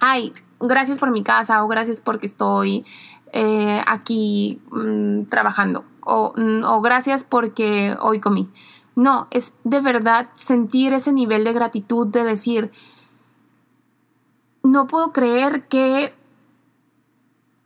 ay, 0.00 0.32
gracias 0.58 0.98
por 0.98 1.10
mi 1.10 1.22
casa 1.22 1.64
o 1.64 1.68
gracias 1.68 2.00
porque 2.00 2.26
estoy 2.26 2.84
eh, 3.32 3.82
aquí 3.86 4.60
mm, 4.70 5.24
trabajando 5.24 5.84
o, 6.02 6.32
mm, 6.36 6.64
o 6.64 6.80
gracias 6.80 7.24
porque 7.24 7.96
hoy 8.00 8.20
comí. 8.20 8.50
No, 8.96 9.28
es 9.30 9.54
de 9.64 9.80
verdad 9.80 10.28
sentir 10.34 10.92
ese 10.92 11.12
nivel 11.12 11.44
de 11.44 11.52
gratitud 11.52 12.06
de 12.06 12.24
decir, 12.24 12.70
no 14.62 14.86
puedo 14.86 15.12
creer 15.12 15.68
que 15.68 16.14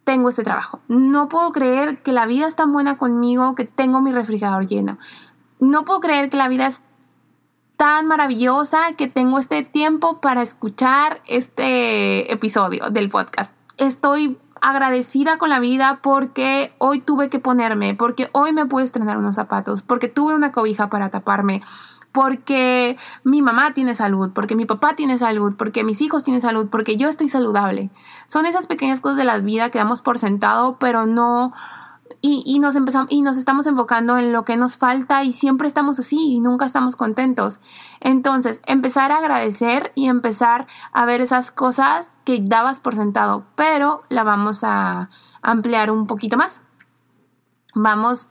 tengo 0.04 0.28
este 0.28 0.42
trabajo. 0.42 0.80
No 0.88 1.28
puedo 1.28 1.50
creer 1.50 2.02
que 2.02 2.12
la 2.12 2.26
vida 2.26 2.46
es 2.46 2.56
tan 2.56 2.73
buena 2.73 2.96
conmigo 2.99 3.54
que 3.54 3.64
tengo 3.64 4.00
mi 4.00 4.12
refrigerador 4.12 4.66
lleno. 4.66 4.99
No 5.61 5.84
puedo 5.84 6.00
creer 6.00 6.28
que 6.28 6.37
la 6.37 6.49
vida 6.49 6.66
es 6.66 6.82
tan 7.76 8.06
maravillosa 8.06 8.92
que 8.96 9.08
tengo 9.08 9.38
este 9.38 9.62
tiempo 9.62 10.20
para 10.20 10.42
escuchar 10.42 11.23
este 11.26 12.32
episodio 12.32 12.90
del 12.90 13.11
podcast. 13.11 13.52
Estoy 13.76 14.38
agradecida 14.64 15.37
con 15.37 15.50
la 15.50 15.61
vida 15.61 16.00
porque 16.02 16.73
hoy 16.78 16.99
tuve 16.99 17.28
que 17.28 17.38
ponerme, 17.38 17.94
porque 17.94 18.30
hoy 18.33 18.54
me 18.54 18.64
pude 18.64 18.83
estrenar 18.83 19.18
unos 19.18 19.35
zapatos, 19.35 19.83
porque 19.83 20.09
tuve 20.09 20.35
una 20.35 20.52
cobija 20.52 20.88
para 20.88 21.11
taparme, 21.11 21.62
porque 22.11 22.97
mi 23.25 23.42
mamá 23.42 23.75
tiene 23.75 23.92
salud, 23.94 24.30
porque 24.35 24.56
mi 24.56 24.64
papá 24.64 24.97
tiene 24.97 25.18
salud, 25.18 25.54
porque 25.59 25.85
mis 25.85 26.00
hijos 26.00 26.23
tienen 26.23 26.40
salud, 26.40 26.68
porque 26.71 26.97
yo 26.97 27.11
estoy 27.11 27.28
saludable. 27.28 27.90
Son 28.26 28.47
esas 28.47 28.66
pequeñas 28.66 29.02
cosas 29.02 29.18
de 29.18 29.25
la 29.25 29.38
vida 29.38 29.68
que 29.68 29.76
damos 29.76 30.00
por 30.00 30.18
sentado, 30.18 30.78
pero 30.78 31.04
no 31.04 31.52
y, 32.20 32.58
nos 32.58 32.75
empezamos, 32.75 33.12
y 33.12 33.20
nos 33.20 33.37
estamos 33.37 33.66
enfocando 33.66 34.16
en 34.16 34.32
lo 34.32 34.44
que 34.44 34.56
nos 34.56 34.78
falta 34.78 35.25
y 35.25 35.32
siempre 35.34 35.68
estamos 35.68 35.99
así 35.99 36.34
y 36.34 36.40
nunca 36.40 36.64
estamos 36.64 36.96
contentos. 36.96 37.61
Entonces, 38.00 38.62
empezar 38.66 39.12
a 39.12 39.18
agradecer 39.18 39.92
y 39.94 40.08
empezar 40.08 40.66
a 40.92 41.04
ver 41.04 41.20
esas 41.20 41.50
cosas 41.50 42.18
que 42.25 42.40
dabas 42.42 42.80
por 42.80 42.94
sentado, 42.94 43.44
pero 43.56 44.04
la 44.08 44.25
vamos 44.25 44.64
a 44.64 45.11
ampliar 45.42 45.90
un 45.90 46.06
poquito 46.06 46.38
más. 46.38 46.62
Vamos 47.75 48.30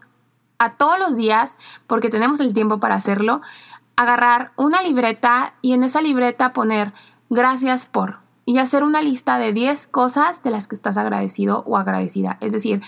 a 0.57 0.75
todos 0.75 0.97
los 0.97 1.15
días, 1.15 1.57
porque 1.85 2.09
tenemos 2.09 2.39
el 2.39 2.53
tiempo 2.53 2.79
para 2.79 2.95
hacerlo, 2.95 3.41
agarrar 3.95 4.53
una 4.55 4.81
libreta 4.81 5.53
y 5.61 5.73
en 5.73 5.83
esa 5.83 6.01
libreta 6.01 6.53
poner 6.53 6.93
gracias 7.29 7.85
por 7.85 8.23
y 8.45 8.57
hacer 8.57 8.83
una 8.83 9.01
lista 9.01 9.37
de 9.37 9.53
10 9.53 9.87
cosas 9.87 10.43
de 10.43 10.51
las 10.51 10.67
que 10.67 10.75
estás 10.75 10.97
agradecido 10.97 11.63
o 11.65 11.77
agradecida. 11.77 12.37
Es 12.41 12.51
decir, 12.51 12.81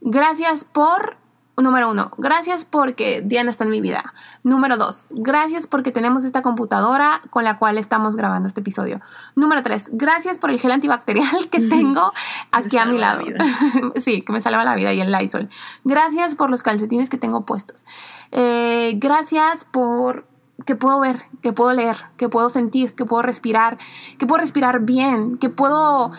Gracias 0.00 0.64
por, 0.64 1.16
número 1.56 1.90
uno, 1.90 2.10
gracias 2.18 2.64
porque 2.64 3.22
Diana 3.24 3.50
está 3.50 3.64
en 3.64 3.70
mi 3.70 3.80
vida. 3.80 4.14
Número 4.42 4.76
dos, 4.76 5.06
gracias 5.10 5.66
porque 5.66 5.92
tenemos 5.92 6.24
esta 6.24 6.42
computadora 6.42 7.22
con 7.30 7.44
la 7.44 7.58
cual 7.58 7.78
estamos 7.78 8.16
grabando 8.16 8.46
este 8.46 8.60
episodio. 8.60 9.00
Número 9.34 9.62
tres, 9.62 9.90
gracias 9.92 10.38
por 10.38 10.50
el 10.50 10.60
gel 10.60 10.72
antibacterial 10.72 11.48
que 11.50 11.60
tengo 11.68 12.12
aquí 12.52 12.78
a 12.78 12.84
mi 12.84 12.98
lado. 12.98 13.22
sí, 13.96 14.22
que 14.22 14.32
me 14.32 14.40
salva 14.40 14.64
la 14.64 14.76
vida 14.76 14.92
y 14.92 15.00
el 15.00 15.10
Lysol. 15.10 15.48
Gracias 15.84 16.34
por 16.34 16.50
los 16.50 16.62
calcetines 16.62 17.10
que 17.10 17.18
tengo 17.18 17.46
puestos. 17.46 17.84
Eh, 18.32 18.94
gracias 18.96 19.64
por 19.64 20.35
que 20.64 20.74
puedo 20.74 21.00
ver, 21.00 21.16
que 21.42 21.52
puedo 21.52 21.72
leer, 21.72 21.96
que 22.16 22.28
puedo 22.28 22.48
sentir, 22.48 22.94
que 22.94 23.04
puedo 23.04 23.22
respirar, 23.22 23.76
que 24.18 24.26
puedo 24.26 24.40
respirar 24.40 24.80
bien, 24.80 25.36
que 25.36 25.50
puedo 25.50 26.12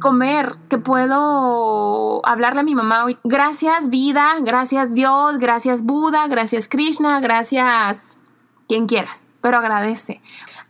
comer, 0.00 0.52
que 0.68 0.78
puedo 0.78 2.26
hablarle 2.26 2.60
a 2.60 2.64
mi 2.64 2.74
mamá 2.74 3.04
hoy. 3.04 3.18
Gracias 3.22 3.90
vida, 3.90 4.26
gracias 4.42 4.94
Dios, 4.94 5.38
gracias 5.38 5.82
Buda, 5.82 6.26
gracias 6.26 6.68
Krishna, 6.68 7.20
gracias 7.20 8.18
quien 8.66 8.86
quieras, 8.86 9.26
pero 9.40 9.58
agradece. 9.58 10.20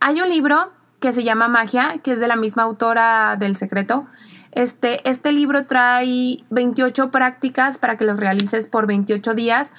Hay 0.00 0.20
un 0.20 0.28
libro 0.28 0.72
que 1.00 1.12
se 1.12 1.24
llama 1.24 1.48
Magia, 1.48 1.98
que 2.02 2.12
es 2.12 2.20
de 2.20 2.28
la 2.28 2.36
misma 2.36 2.64
autora 2.64 3.36
del 3.36 3.56
Secreto. 3.56 4.06
Este, 4.52 5.08
este 5.08 5.32
libro 5.32 5.66
trae 5.66 6.44
28 6.50 7.10
prácticas 7.10 7.78
para 7.78 7.96
que 7.96 8.04
los 8.04 8.20
realices 8.20 8.66
por 8.66 8.86
28 8.86 9.34
días. 9.34 9.72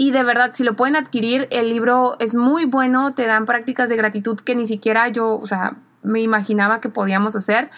Y 0.00 0.12
de 0.12 0.22
verdad, 0.22 0.52
si 0.52 0.62
lo 0.62 0.76
pueden 0.76 0.94
adquirir, 0.94 1.48
el 1.50 1.70
libro 1.70 2.14
es 2.20 2.36
muy 2.36 2.66
bueno, 2.66 3.14
te 3.14 3.26
dan 3.26 3.46
prácticas 3.46 3.88
de 3.88 3.96
gratitud 3.96 4.38
que 4.38 4.54
ni 4.54 4.64
siquiera 4.64 5.08
yo, 5.08 5.34
o 5.34 5.44
sea, 5.48 5.78
me 6.04 6.20
imaginaba 6.20 6.80
que 6.80 6.88
podíamos 6.88 7.34
hacer. 7.34 7.68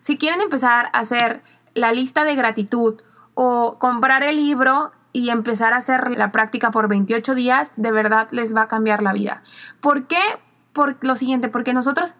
Si 0.00 0.18
quieren 0.18 0.42
empezar 0.42 0.90
a 0.92 0.98
hacer 0.98 1.42
la 1.72 1.94
lista 1.94 2.24
de 2.24 2.34
gratitud 2.34 3.00
o 3.32 3.78
comprar 3.78 4.22
el 4.22 4.36
libro 4.36 4.92
y 5.14 5.30
empezar 5.30 5.72
a 5.72 5.78
hacer 5.78 6.10
la 6.10 6.30
práctica 6.30 6.70
por 6.70 6.88
28 6.88 7.34
días, 7.34 7.72
de 7.76 7.90
verdad 7.90 8.28
les 8.30 8.54
va 8.54 8.64
a 8.64 8.68
cambiar 8.68 9.02
la 9.02 9.14
vida. 9.14 9.42
¿Por 9.80 10.06
qué? 10.06 10.20
Por 10.74 11.02
lo 11.02 11.14
siguiente, 11.14 11.48
porque 11.48 11.72
nosotros 11.72 12.16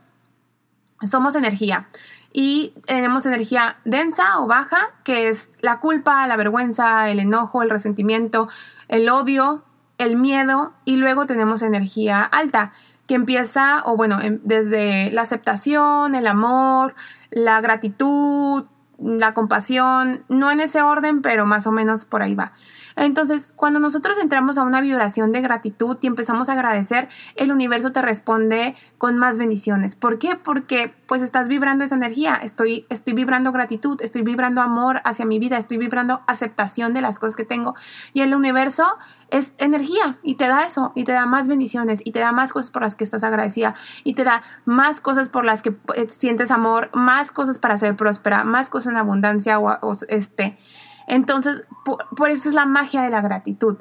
somos 1.02 1.34
energía 1.34 1.88
y 2.36 2.72
tenemos 2.84 3.24
energía 3.26 3.76
densa 3.84 4.40
o 4.40 4.48
baja, 4.48 4.90
que 5.04 5.28
es 5.28 5.50
la 5.60 5.78
culpa, 5.78 6.26
la 6.26 6.36
vergüenza, 6.36 7.08
el 7.08 7.20
enojo, 7.20 7.62
el 7.62 7.70
resentimiento, 7.70 8.48
el 8.88 9.08
odio, 9.08 9.62
el 9.98 10.16
miedo 10.16 10.72
y 10.84 10.96
luego 10.96 11.26
tenemos 11.26 11.62
energía 11.62 12.24
alta, 12.24 12.72
que 13.06 13.14
empieza, 13.14 13.82
o 13.86 13.96
bueno, 13.96 14.20
em, 14.20 14.40
desde 14.42 15.12
la 15.12 15.22
aceptación, 15.22 16.16
el 16.16 16.26
amor, 16.26 16.96
la 17.30 17.60
gratitud, 17.60 18.64
la 18.98 19.32
compasión, 19.32 20.24
no 20.28 20.50
en 20.50 20.60
ese 20.60 20.82
orden, 20.82 21.22
pero 21.22 21.46
más 21.46 21.68
o 21.68 21.72
menos 21.72 22.04
por 22.04 22.22
ahí 22.22 22.34
va. 22.34 22.52
Entonces, 22.96 23.52
cuando 23.54 23.80
nosotros 23.80 24.18
entramos 24.18 24.56
a 24.56 24.62
una 24.62 24.80
vibración 24.80 25.32
de 25.32 25.40
gratitud 25.40 25.98
y 26.00 26.06
empezamos 26.06 26.48
a 26.48 26.52
agradecer, 26.52 27.08
el 27.34 27.50
universo 27.50 27.92
te 27.92 28.02
responde 28.02 28.76
con 28.98 29.18
más 29.18 29.36
bendiciones. 29.36 29.96
¿Por 29.96 30.18
qué? 30.18 30.36
Porque 30.36 30.94
pues 31.14 31.22
estás 31.22 31.46
vibrando 31.46 31.84
esa 31.84 31.94
energía, 31.94 32.34
estoy, 32.42 32.86
estoy 32.90 33.12
vibrando 33.12 33.52
gratitud, 33.52 34.02
estoy 34.02 34.22
vibrando 34.22 34.60
amor 34.60 35.00
hacia 35.04 35.24
mi 35.24 35.38
vida, 35.38 35.56
estoy 35.56 35.76
vibrando 35.76 36.22
aceptación 36.26 36.92
de 36.92 37.00
las 37.00 37.20
cosas 37.20 37.36
que 37.36 37.44
tengo. 37.44 37.76
Y 38.12 38.22
el 38.22 38.34
universo 38.34 38.84
es 39.30 39.54
energía 39.58 40.18
y 40.24 40.34
te 40.34 40.48
da 40.48 40.66
eso, 40.66 40.90
y 40.96 41.04
te 41.04 41.12
da 41.12 41.24
más 41.24 41.46
bendiciones, 41.46 42.00
y 42.04 42.10
te 42.10 42.18
da 42.18 42.32
más 42.32 42.52
cosas 42.52 42.72
por 42.72 42.82
las 42.82 42.96
que 42.96 43.04
estás 43.04 43.22
agradecida, 43.22 43.76
y 44.02 44.14
te 44.14 44.24
da 44.24 44.42
más 44.64 45.00
cosas 45.00 45.28
por 45.28 45.44
las 45.44 45.62
que 45.62 45.76
eh, 45.94 46.08
sientes 46.08 46.50
amor, 46.50 46.90
más 46.94 47.30
cosas 47.30 47.60
para 47.60 47.76
ser 47.76 47.94
próspera, 47.94 48.42
más 48.42 48.68
cosas 48.68 48.90
en 48.90 48.96
abundancia 48.96 49.60
o, 49.60 49.92
este. 50.08 50.58
Entonces, 51.06 51.62
por, 51.84 52.28
eso 52.28 52.48
es 52.48 52.56
la 52.56 52.66
magia 52.66 53.02
de 53.02 53.10
la 53.10 53.20
gratitud. 53.20 53.76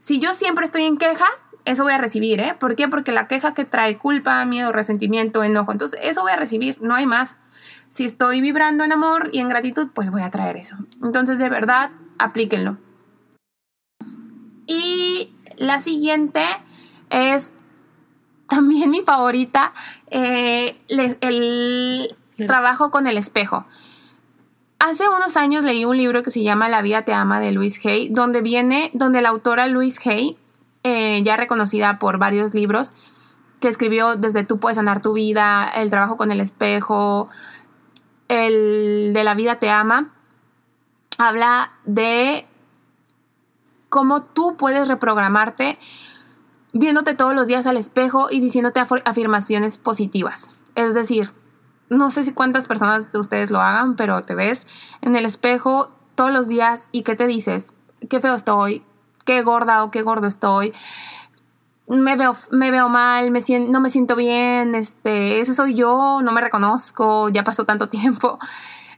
Si 0.00 0.18
yo 0.18 0.32
siempre 0.32 0.64
estoy 0.64 0.82
en 0.82 0.96
queja, 0.96 1.26
eso 1.64 1.84
voy 1.84 1.92
a 1.92 1.98
recibir, 1.98 2.40
¿eh? 2.40 2.54
¿Por 2.58 2.76
qué? 2.76 2.88
Porque 2.88 3.12
la 3.12 3.28
queja 3.28 3.54
que 3.54 3.64
trae 3.64 3.98
culpa, 3.98 4.44
miedo, 4.44 4.72
resentimiento, 4.72 5.44
enojo, 5.44 5.72
entonces 5.72 5.98
eso 6.02 6.22
voy 6.22 6.32
a 6.32 6.36
recibir, 6.36 6.80
no 6.80 6.94
hay 6.94 7.06
más. 7.06 7.40
Si 7.88 8.04
estoy 8.04 8.40
vibrando 8.40 8.84
en 8.84 8.92
amor 8.92 9.30
y 9.32 9.40
en 9.40 9.48
gratitud, 9.48 9.88
pues 9.94 10.10
voy 10.10 10.22
a 10.22 10.30
traer 10.30 10.56
eso. 10.56 10.76
Entonces, 11.02 11.38
de 11.38 11.48
verdad, 11.48 11.90
aplíquenlo. 12.18 12.78
Y 14.66 15.34
la 15.56 15.78
siguiente 15.80 16.44
es 17.10 17.52
también 18.48 18.90
mi 18.90 19.02
favorita, 19.02 19.72
eh, 20.10 20.76
el 20.88 22.16
trabajo 22.46 22.90
con 22.90 23.06
el 23.06 23.18
espejo. 23.18 23.66
Hace 24.84 25.08
unos 25.08 25.36
años 25.36 25.62
leí 25.62 25.84
un 25.84 25.96
libro 25.96 26.24
que 26.24 26.32
se 26.32 26.42
llama 26.42 26.68
La 26.68 26.82
vida 26.82 27.02
te 27.02 27.12
ama 27.12 27.38
de 27.38 27.52
Luis 27.52 27.84
Hay, 27.86 28.08
donde 28.08 28.40
viene, 28.40 28.90
donde 28.94 29.22
la 29.22 29.28
autora 29.28 29.68
Luis 29.68 30.04
Hay, 30.04 30.36
eh, 30.82 31.22
ya 31.22 31.36
reconocida 31.36 31.98
por 31.98 32.18
varios 32.18 32.54
libros, 32.54 32.90
que 33.60 33.68
escribió 33.68 34.16
desde 34.16 34.44
Tú 34.44 34.58
puedes 34.58 34.76
sanar 34.76 35.00
tu 35.00 35.12
vida, 35.12 35.68
El 35.68 35.90
trabajo 35.90 36.16
con 36.16 36.32
el 36.32 36.40
espejo, 36.40 37.28
el 38.28 39.12
de 39.12 39.24
La 39.24 39.34
vida 39.34 39.58
te 39.58 39.70
ama, 39.70 40.12
habla 41.18 41.72
de 41.84 42.46
cómo 43.88 44.22
tú 44.22 44.56
puedes 44.56 44.88
reprogramarte 44.88 45.78
viéndote 46.72 47.14
todos 47.14 47.34
los 47.34 47.46
días 47.46 47.66
al 47.66 47.76
espejo 47.76 48.28
y 48.30 48.40
diciéndote 48.40 48.80
afirmaciones 49.04 49.78
positivas. 49.78 50.50
Es 50.74 50.94
decir, 50.94 51.30
no 51.90 52.10
sé 52.10 52.24
si 52.24 52.32
cuántas 52.32 52.66
personas 52.66 53.12
de 53.12 53.18
ustedes 53.18 53.50
lo 53.50 53.60
hagan, 53.60 53.96
pero 53.96 54.22
te 54.22 54.34
ves 54.34 54.66
en 55.02 55.14
el 55.14 55.26
espejo 55.26 55.92
todos 56.14 56.32
los 56.32 56.48
días 56.48 56.88
y 56.90 57.02
¿qué 57.02 57.14
te 57.14 57.26
dices? 57.26 57.74
Qué 58.08 58.20
feo 58.20 58.34
estoy, 58.34 58.84
qué 59.24 59.42
gorda 59.42 59.84
o 59.84 59.90
qué 59.90 60.02
gordo 60.02 60.26
estoy. 60.26 60.72
Me 61.88 62.16
veo, 62.16 62.32
me 62.52 62.70
veo 62.70 62.88
mal, 62.88 63.30
me 63.30 63.40
siento, 63.40 63.72
no 63.72 63.80
me 63.80 63.88
siento 63.88 64.16
bien, 64.16 64.74
este, 64.74 65.40
ese 65.40 65.54
soy 65.54 65.74
yo, 65.74 66.20
no 66.22 66.32
me 66.32 66.40
reconozco, 66.40 67.28
ya 67.28 67.44
pasó 67.44 67.64
tanto 67.64 67.88
tiempo. 67.90 68.38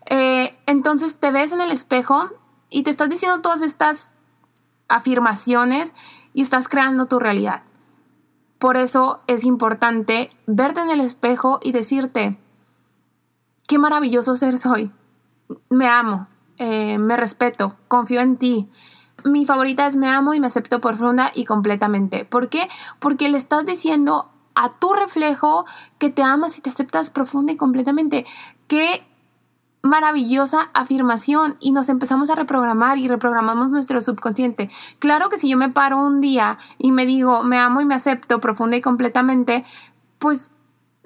Eh, 0.06 0.56
entonces 0.66 1.14
te 1.14 1.30
ves 1.30 1.52
en 1.52 1.60
el 1.60 1.70
espejo 1.70 2.30
y 2.68 2.82
te 2.82 2.90
estás 2.90 3.08
diciendo 3.08 3.40
todas 3.40 3.62
estas 3.62 4.10
afirmaciones 4.88 5.94
y 6.32 6.42
estás 6.42 6.68
creando 6.68 7.06
tu 7.06 7.18
realidad. 7.18 7.62
Por 8.58 8.76
eso 8.76 9.20
es 9.26 9.44
importante 9.44 10.28
verte 10.46 10.80
en 10.80 10.90
el 10.90 11.00
espejo 11.00 11.60
y 11.62 11.72
decirte, 11.72 12.38
qué 13.68 13.78
maravilloso 13.78 14.36
ser 14.36 14.58
soy. 14.58 14.90
Me 15.70 15.86
amo, 15.86 16.28
eh, 16.58 16.98
me 16.98 17.16
respeto, 17.16 17.76
confío 17.88 18.20
en 18.20 18.36
ti. 18.36 18.70
Mi 19.24 19.46
favorita 19.46 19.86
es 19.86 19.96
me 19.96 20.08
amo 20.08 20.34
y 20.34 20.40
me 20.40 20.46
acepto 20.46 20.80
profunda 20.80 21.30
y 21.34 21.44
completamente. 21.44 22.24
¿Por 22.24 22.48
qué? 22.48 22.68
Porque 22.98 23.28
le 23.28 23.38
estás 23.38 23.64
diciendo 23.64 24.30
a 24.54 24.78
tu 24.78 24.92
reflejo 24.92 25.64
que 25.98 26.10
te 26.10 26.22
amas 26.22 26.58
y 26.58 26.60
te 26.60 26.70
aceptas 26.70 27.10
profunda 27.10 27.52
y 27.52 27.56
completamente. 27.56 28.26
Qué 28.68 29.02
maravillosa 29.82 30.70
afirmación 30.72 31.56
y 31.60 31.72
nos 31.72 31.90
empezamos 31.90 32.30
a 32.30 32.34
reprogramar 32.34 32.96
y 32.96 33.06
reprogramamos 33.06 33.70
nuestro 33.70 34.00
subconsciente. 34.00 34.70
Claro 34.98 35.28
que 35.28 35.36
si 35.36 35.50
yo 35.50 35.58
me 35.58 35.68
paro 35.68 35.98
un 35.98 36.22
día 36.22 36.56
y 36.78 36.90
me 36.90 37.04
digo 37.04 37.42
me 37.42 37.58
amo 37.58 37.82
y 37.82 37.84
me 37.84 37.94
acepto 37.94 38.40
profunda 38.40 38.76
y 38.76 38.80
completamente, 38.80 39.64
pues 40.18 40.50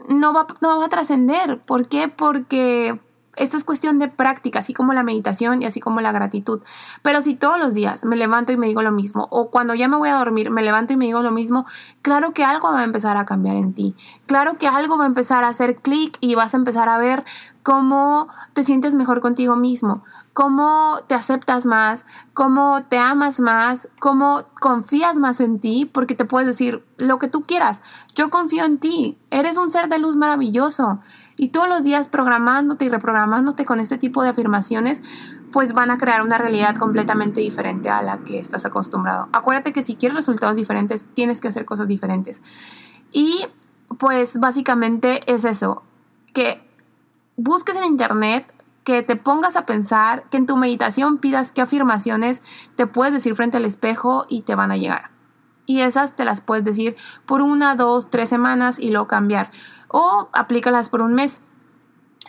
no 0.09 0.33
va, 0.33 0.47
no 0.61 0.79
va 0.79 0.85
a 0.85 0.89
trascender. 0.89 1.61
¿Por 1.63 1.89
qué? 1.89 2.09
Porque 2.09 3.01
esto 3.39 3.57
es 3.57 3.65
cuestión 3.65 3.99
de 3.99 4.09
práctica, 4.09 4.59
así 4.61 4.75
como 4.75 4.93
la 4.93 5.03
meditación 5.03 5.63
y 5.63 5.67
así 5.67 5.81
como 5.81 6.01
la 6.01 6.13
gratitud. 6.13 6.61
Pero 7.03 7.21
si 7.21 7.35
todos 7.35 7.59
los 7.59 7.75
días 7.75 8.05
me 8.05 8.17
levanto 8.17 8.53
y 8.53 8.57
me 8.57 8.67
digo 8.67 8.83
lo 8.83 8.93
mismo, 8.93 9.29
o 9.31 9.51
cuando 9.51 9.75
ya 9.75 9.89
me 9.89 9.97
voy 9.97 10.09
a 10.09 10.17
dormir 10.17 10.51
me 10.51 10.63
levanto 10.63 10.93
y 10.93 10.97
me 10.97 11.07
digo 11.07 11.23
lo 11.23 11.31
mismo, 11.31 11.65
claro 12.03 12.33
que 12.33 12.45
algo 12.45 12.73
va 12.73 12.81
a 12.81 12.85
empezar 12.85 13.17
a 13.17 13.25
cambiar 13.25 13.57
en 13.57 13.75
ti. 13.75 13.95
Claro 14.27 14.55
que 14.55 14.69
algo 14.69 14.99
va 14.99 15.05
a 15.05 15.09
empezar 15.09 15.45
a 15.45 15.49
hacer 15.49 15.77
clic 15.77 16.17
y 16.21 16.35
vas 16.35 16.55
a 16.55 16.57
empezar 16.57 16.89
a 16.89 16.99
ver 16.99 17.25
cómo 17.69 18.29
te 18.55 18.63
sientes 18.63 18.95
mejor 18.95 19.21
contigo 19.21 19.55
mismo, 19.55 20.03
cómo 20.33 21.01
te 21.07 21.15
aceptas 21.15 21.67
más, 21.67 22.07
cómo 22.33 22.83
te 22.89 22.97
amas 22.97 23.41
más, 23.41 23.91
cómo 23.99 24.45
confías 24.59 25.19
más 25.19 25.41
en 25.41 25.61
ti, 25.61 25.85
porque 25.85 26.15
te 26.15 26.25
puedes 26.25 26.47
decir 26.47 26.83
lo 26.97 27.19
que 27.19 27.29
tú 27.29 27.43
quieras. 27.43 27.83
Yo 28.15 28.31
confío 28.31 28.65
en 28.65 28.79
ti, 28.79 29.19
eres 29.31 29.59
un 29.59 29.71
ser 29.71 29.89
de 29.89 29.99
luz 29.99 30.17
maravilloso. 30.17 31.01
Y 31.39 31.49
todos 31.49 31.69
los 31.69 31.85
días 31.85 32.09
programándote 32.09 32.85
y 32.85 32.89
reprogramándote 32.89 33.65
con 33.65 33.81
este 33.81 33.97
tipo 33.97 34.23
de 34.23 34.31
afirmaciones, 34.31 35.03
pues 35.53 35.73
van 35.73 35.91
a 35.91 35.99
crear 35.99 36.23
una 36.23 36.37
realidad 36.37 36.77
completamente 36.77 37.41
diferente 37.41 37.89
a 37.89 38.03
la 38.03 38.19
que 38.19 38.39
estás 38.39 38.67
acostumbrado. 38.67 39.29
Acuérdate 39.33 39.73
que 39.73 39.83
si 39.83 39.95
quieres 39.95 40.17
resultados 40.17 40.57
diferentes, 40.57 41.07
tienes 41.15 41.41
que 41.41 41.49
hacer 41.49 41.65
cosas 41.65 41.87
diferentes. 41.87 42.43
Y 43.13 43.47
pues 43.99 44.39
básicamente 44.39 45.21
es 45.33 45.45
eso, 45.45 45.83
que 46.35 46.63
busques 47.37 47.77
en 47.77 47.85
internet, 47.85 48.53
que 48.85 49.03
te 49.03 49.17
pongas 49.17 49.57
a 49.57 49.65
pensar, 49.65 50.25
que 50.31 50.37
en 50.37 50.47
tu 50.47 50.57
meditación 50.57 51.19
pidas 51.19 51.53
qué 51.53 51.63
afirmaciones 51.63 52.43
te 52.77 52.87
puedes 52.87 53.15
decir 53.15 53.35
frente 53.35 53.57
al 53.57 53.65
espejo 53.65 54.27
y 54.29 54.43
te 54.43 54.55
van 54.55 54.73
a 54.73 54.77
llegar. 54.77 55.11
Y 55.67 55.81
esas 55.81 56.17
te 56.17 56.25
las 56.25 56.41
puedes 56.41 56.65
decir 56.65 56.97
por 57.27 57.43
una, 57.43 57.77
dos, 57.77 58.09
tres 58.09 58.31
semanas 58.31 58.79
y 58.79 58.91
luego 58.91 59.07
cambiar. 59.07 59.51
O 59.89 60.29
aplícalas 60.33 60.91
por 60.91 61.03
un 61.03 61.15
mes. 61.15 61.43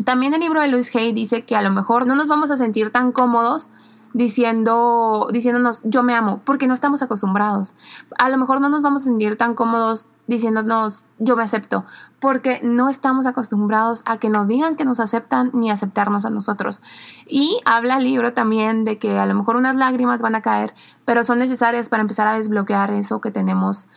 También 0.06 0.34
el 0.34 0.40
libro 0.40 0.62
de 0.62 0.70
Luis 0.70 0.96
Hay 0.96 1.12
dice 1.12 1.44
que 1.44 1.56
a 1.56 1.62
lo 1.62 1.72
mejor 1.72 2.08
no 2.08 2.16
nos 2.16 2.28
vamos 2.28 2.52
a 2.52 2.58
sentir 2.58 2.92
tan 2.92 3.12
cómodos 3.12 3.70
diciendo, 4.14 5.28
diciéndonos 5.32 5.82
yo 5.84 6.04
me 6.04 6.16
amo, 6.16 6.42
porque 6.44 6.68
no 6.68 6.74
estamos 6.74 7.02
acostumbrados. 7.02 7.76
A 8.18 8.30
lo 8.30 8.38
mejor 8.38 8.62
no 8.62 8.70
nos 8.70 8.82
vamos 8.82 9.04
a 9.04 9.06
sentir 9.06 9.38
tan 9.38 9.54
cómodos 9.54 10.10
diciéndonos 10.28 11.06
yo 11.18 11.36
me 11.36 11.44
acepto, 11.44 11.86
porque 12.20 12.60
no 12.64 12.90
estamos 12.90 13.26
acostumbrados 13.26 14.04
a 14.06 14.18
que 14.18 14.30
nos 14.30 14.48
digan 14.48 14.76
que 14.76 14.86
nos 14.86 15.00
aceptan 15.00 15.52
ni 15.54 15.72
aceptarnos 15.72 16.26
a 16.26 16.30
nosotros. 16.30 16.82
Y 17.26 17.60
habla 17.66 17.98
el 17.98 18.04
libro 18.04 18.34
también 18.34 18.84
de 18.84 18.98
que 18.98 19.18
a 19.18 19.26
lo 19.26 19.36
mejor 19.36 19.56
unas 19.56 19.76
lágrimas 19.76 20.22
van 20.22 20.36
a 20.36 20.42
caer, 20.42 20.74
pero 21.06 21.24
son 21.24 21.40
necesarias 21.40 21.90
para 21.90 22.02
empezar 22.02 22.28
a 22.28 22.36
desbloquear 22.36 22.92
eso 22.92 23.22
que 23.22 23.32
tenemos 23.32 23.90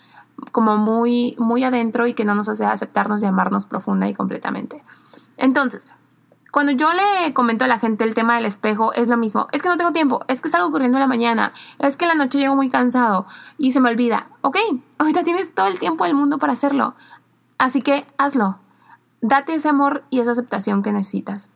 como 0.51 0.77
muy, 0.77 1.37
muy 1.39 1.65
adentro 1.65 2.07
y 2.07 2.15
que 2.15 2.25
no 2.25 2.35
nos 2.35 2.49
hace 2.49 2.65
aceptarnos 2.65 3.23
y 3.23 3.27
amarnos 3.27 3.67
profunda 3.67 4.09
y 4.09 4.15
completamente. 4.15 4.83
Entonces, 5.37 5.87
cuando 6.53 6.73
yo 6.73 6.91
le 6.93 7.33
comento 7.33 7.65
a 7.65 7.69
la 7.69 7.79
gente 7.79 8.05
el 8.05 8.15
tema 8.15 8.37
del 8.37 8.45
espejo, 8.45 8.93
es 8.93 9.09
lo 9.09 9.17
mismo. 9.17 9.47
Es 9.53 9.63
que 9.63 9.71
no 9.71 9.79
tengo 9.79 9.93
tiempo, 9.93 10.21
es 10.29 10.43
que 10.43 10.51
salgo 10.51 10.71
corriendo 10.71 10.99
en 10.99 11.01
la 11.01 11.07
mañana, 11.07 11.55
es 11.79 11.97
que 11.97 12.07
la 12.07 12.15
noche 12.15 12.39
llego 12.39 12.55
muy 12.55 12.69
cansado 12.69 13.25
y 13.57 13.71
se 13.71 13.81
me 13.81 13.89
olvida. 13.89 14.29
Ok, 14.43 14.59
ahorita 14.99 15.25
tienes 15.25 15.55
todo 15.55 15.67
el 15.67 15.79
tiempo 15.79 16.05
del 16.05 16.15
mundo 16.15 16.39
para 16.39 16.53
hacerlo. 16.53 16.95
Así 17.57 17.81
que 17.81 18.07
hazlo. 18.19 18.59
Date 19.23 19.55
ese 19.55 19.71
amor 19.71 20.05
y 20.11 20.21
esa 20.21 20.33
aceptación 20.33 20.83
que 20.83 20.93
necesitas. 20.93 21.49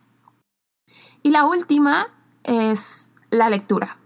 Y 1.22 1.30
la 1.30 1.44
última 1.44 2.06
es 2.44 3.10
la 3.30 3.50
lectura. 3.50 3.98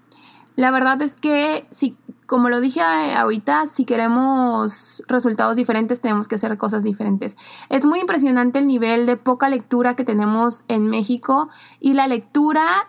La 0.57 0.71
verdad 0.71 1.01
es 1.03 1.17
que 1.17 1.67
si 1.71 1.97
como 2.31 2.49
lo 2.49 2.61
dije 2.61 2.81
ahorita, 2.81 3.67
si 3.67 3.85
queremos 3.85 5.03
resultados 5.09 5.57
diferentes, 5.57 6.01
tenemos 6.01 6.29
que 6.29 6.37
hacer 6.37 6.57
cosas 6.59 6.85
diferentes. 6.85 7.37
Es 7.71 7.85
muy 7.85 7.99
impresionante 7.99 8.61
el 8.61 8.69
nivel 8.69 9.05
de 9.05 9.17
poca 9.17 9.49
lectura 9.49 9.97
que 9.97 10.05
tenemos 10.05 10.63
en 10.69 10.87
México 10.87 11.49
y 11.81 11.95
la 11.95 12.07
lectura, 12.07 12.87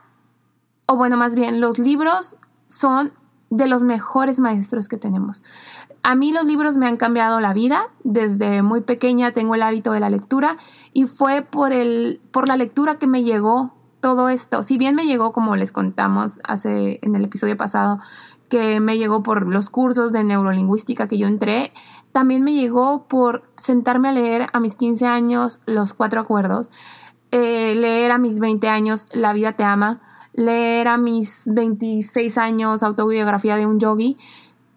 o 0.85 0.95
bueno, 0.95 1.17
más 1.17 1.33
bien, 1.33 1.59
los 1.59 1.79
libros 1.79 2.37
son 2.67 3.13
de 3.49 3.67
los 3.67 3.81
mejores 3.81 4.39
maestros 4.39 4.87
que 4.87 4.97
tenemos. 4.97 5.43
A 6.03 6.13
mí 6.13 6.31
los 6.31 6.45
libros 6.45 6.77
me 6.77 6.85
han 6.85 6.97
cambiado 6.97 7.39
la 7.39 7.53
vida. 7.53 7.87
Desde 8.03 8.61
muy 8.61 8.81
pequeña 8.81 9.31
tengo 9.31 9.55
el 9.55 9.63
hábito 9.63 9.91
de 9.91 10.01
la 10.01 10.11
lectura 10.11 10.55
y 10.93 11.05
fue 11.05 11.41
por, 11.41 11.73
el, 11.73 12.21
por 12.29 12.47
la 12.47 12.57
lectura 12.57 12.99
que 12.99 13.07
me 13.07 13.23
llegó 13.23 13.73
todo 14.01 14.29
esto. 14.29 14.63
Si 14.63 14.77
bien 14.77 14.95
me 14.95 15.05
llegó, 15.05 15.31
como 15.31 15.55
les 15.55 15.71
contamos 15.71 16.39
hace 16.43 16.99
en 17.01 17.15
el 17.15 17.23
episodio 17.23 17.55
pasado, 17.55 17.99
que 18.49 18.81
me 18.81 18.97
llegó 18.97 19.23
por 19.23 19.47
los 19.47 19.69
cursos 19.69 20.11
de 20.11 20.25
neurolingüística 20.25 21.07
que 21.07 21.17
yo 21.17 21.27
entré, 21.27 21.71
también 22.11 22.43
me 22.43 22.53
llegó 22.53 23.07
por 23.07 23.43
sentarme 23.57 24.09
a 24.09 24.11
leer 24.11 24.47
a 24.51 24.59
mis 24.59 24.75
15 24.75 25.05
años 25.05 25.61
los 25.65 25.93
cuatro 25.93 26.19
acuerdos, 26.19 26.69
eh, 27.31 27.75
leer 27.75 28.11
a 28.11 28.17
mis 28.17 28.39
20 28.39 28.67
años 28.67 29.07
La 29.13 29.31
vida 29.31 29.53
te 29.53 29.63
ama, 29.63 30.01
leer 30.33 30.89
a 30.89 30.97
mis 30.97 31.43
26 31.45 32.37
años 32.37 32.83
autobiografía 32.83 33.55
de 33.55 33.65
un 33.65 33.79
yogi. 33.79 34.17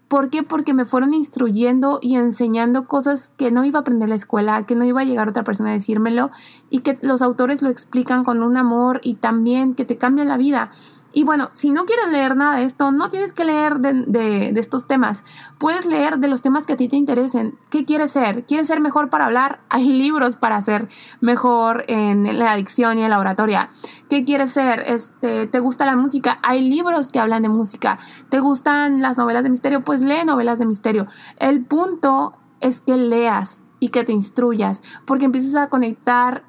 ¿Por 0.08 0.28
qué? 0.30 0.42
Porque 0.42 0.74
me 0.74 0.84
fueron 0.84 1.14
instruyendo 1.14 1.98
y 2.02 2.16
enseñando 2.16 2.86
cosas 2.86 3.32
que 3.36 3.50
no 3.50 3.64
iba 3.64 3.78
a 3.78 3.82
aprender 3.82 4.06
en 4.06 4.10
la 4.10 4.16
escuela, 4.16 4.66
que 4.66 4.74
no 4.74 4.84
iba 4.84 5.00
a 5.00 5.04
llegar 5.04 5.28
otra 5.28 5.44
persona 5.44 5.70
a 5.70 5.72
decírmelo 5.72 6.30
y 6.70 6.80
que 6.80 6.98
los 7.02 7.22
autores 7.22 7.62
lo 7.62 7.70
explican 7.70 8.22
con 8.22 8.42
un 8.42 8.56
amor 8.56 9.00
y 9.02 9.14
también 9.14 9.74
que 9.74 9.84
te 9.84 9.96
cambian 9.96 10.28
la 10.28 10.36
vida. 10.36 10.70
Y 11.14 11.22
bueno, 11.22 11.50
si 11.52 11.70
no 11.70 11.84
quieres 11.84 12.08
leer 12.08 12.36
nada 12.36 12.56
de 12.56 12.64
esto, 12.64 12.90
no 12.90 13.08
tienes 13.08 13.32
que 13.32 13.44
leer 13.44 13.78
de, 13.78 14.52
estos 14.56 14.86
temas. 14.86 15.22
Puedes 15.58 15.86
leer 15.86 16.18
de 16.18 16.26
los 16.26 16.42
temas 16.42 16.66
que 16.66 16.72
a 16.72 16.76
ti 16.76 16.88
te 16.88 16.96
interesen. 16.96 17.56
¿Qué 17.70 17.84
quieres 17.84 18.10
ser? 18.10 18.44
¿Quieres 18.44 18.66
ser 18.66 18.80
mejor 18.80 19.10
para 19.10 19.26
hablar? 19.26 19.58
Hay 19.68 19.84
libros 19.92 20.34
para 20.34 20.60
ser 20.60 20.88
mejor 21.20 21.84
en 21.86 22.38
la 22.38 22.52
adicción 22.52 22.98
y 22.98 23.04
en 23.04 23.10
la 23.10 23.20
oratoria. 23.20 23.70
¿Qué 24.08 24.24
quieres 24.24 24.50
ser? 24.50 24.80
Este, 24.80 25.46
¿Te 25.46 25.60
gusta 25.60 25.86
la 25.86 25.96
música? 25.96 26.40
Hay 26.42 26.68
libros 26.68 27.12
que 27.12 27.20
hablan 27.20 27.42
de 27.42 27.48
música. 27.48 27.98
¿Te 28.28 28.40
gustan 28.40 29.00
las 29.00 29.16
novelas 29.16 29.44
de 29.44 29.50
misterio? 29.50 29.84
Pues 29.84 30.00
lee 30.00 30.24
novelas 30.26 30.58
de 30.58 30.66
misterio. 30.66 31.06
El 31.38 31.64
punto 31.64 32.32
es 32.60 32.82
que 32.82 32.96
leas 32.96 33.62
y 33.78 33.90
que 33.90 34.02
te 34.02 34.12
instruyas, 34.12 34.82
porque 35.04 35.26
empiezas 35.26 35.54
a 35.54 35.68
conectar 35.68 36.44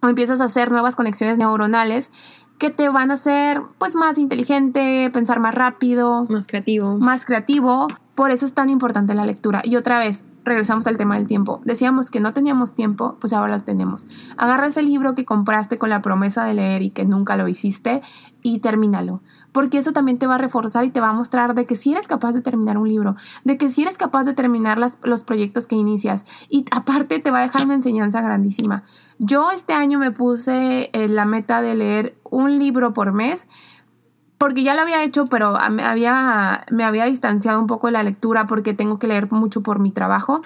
o 0.00 0.08
empiezas 0.08 0.40
a 0.40 0.44
hacer 0.44 0.70
nuevas 0.70 0.96
conexiones 0.96 1.38
neuronales 1.38 2.10
que 2.58 2.70
te 2.70 2.88
van 2.88 3.10
a 3.10 3.14
hacer 3.14 3.62
pues 3.78 3.94
más 3.94 4.18
inteligente, 4.18 5.10
pensar 5.12 5.40
más 5.40 5.54
rápido, 5.54 6.26
más 6.28 6.46
creativo. 6.46 6.98
Más 6.98 7.24
creativo. 7.24 7.86
Por 8.14 8.32
eso 8.32 8.44
es 8.44 8.52
tan 8.52 8.68
importante 8.68 9.14
la 9.14 9.24
lectura. 9.24 9.62
Y 9.64 9.76
otra 9.76 9.98
vez, 10.00 10.24
regresamos 10.48 10.86
al 10.88 10.96
tema 10.96 11.16
del 11.16 11.28
tiempo. 11.28 11.60
Decíamos 11.64 12.10
que 12.10 12.18
no 12.18 12.32
teníamos 12.32 12.74
tiempo, 12.74 13.16
pues 13.20 13.32
ahora 13.32 13.56
lo 13.56 13.62
tenemos. 13.62 14.08
Agarra 14.36 14.66
ese 14.66 14.82
libro 14.82 15.14
que 15.14 15.24
compraste 15.24 15.78
con 15.78 15.90
la 15.90 16.02
promesa 16.02 16.44
de 16.44 16.54
leer 16.54 16.82
y 16.82 16.90
que 16.90 17.04
nunca 17.04 17.36
lo 17.36 17.46
hiciste 17.46 18.02
y 18.42 18.58
termínalo. 18.58 19.22
Porque 19.52 19.78
eso 19.78 19.92
también 19.92 20.18
te 20.18 20.26
va 20.26 20.34
a 20.34 20.38
reforzar 20.38 20.84
y 20.84 20.90
te 20.90 21.00
va 21.00 21.10
a 21.10 21.12
mostrar 21.12 21.54
de 21.54 21.64
que 21.64 21.76
si 21.76 21.92
eres 21.92 22.08
capaz 22.08 22.32
de 22.32 22.40
terminar 22.40 22.78
un 22.78 22.88
libro, 22.88 23.14
de 23.44 23.56
que 23.56 23.68
si 23.68 23.82
eres 23.82 23.96
capaz 23.98 24.24
de 24.24 24.34
terminar 24.34 24.78
los 24.78 25.22
proyectos 25.22 25.66
que 25.66 25.76
inicias. 25.76 26.24
Y 26.48 26.64
aparte 26.70 27.20
te 27.20 27.30
va 27.30 27.38
a 27.38 27.42
dejar 27.42 27.64
una 27.64 27.74
enseñanza 27.74 28.20
grandísima. 28.20 28.82
Yo 29.18 29.50
este 29.50 29.72
año 29.72 29.98
me 29.98 30.12
puse 30.12 30.90
eh, 30.92 31.08
la 31.08 31.24
meta 31.24 31.60
de 31.60 31.74
leer 31.74 32.17
un 32.30 32.58
libro 32.58 32.92
por 32.92 33.12
mes 33.12 33.46
porque 34.38 34.62
ya 34.62 34.74
lo 34.74 34.82
había 34.82 35.02
hecho, 35.02 35.24
pero 35.24 35.56
había, 35.58 36.64
me 36.70 36.84
había 36.84 37.04
distanciado 37.04 37.58
un 37.60 37.66
poco 37.66 37.88
de 37.88 37.92
la 37.92 38.04
lectura 38.04 38.46
porque 38.46 38.72
tengo 38.72 39.00
que 39.00 39.08
leer 39.08 39.30
mucho 39.32 39.62
por 39.62 39.80
mi 39.80 39.90
trabajo. 39.90 40.40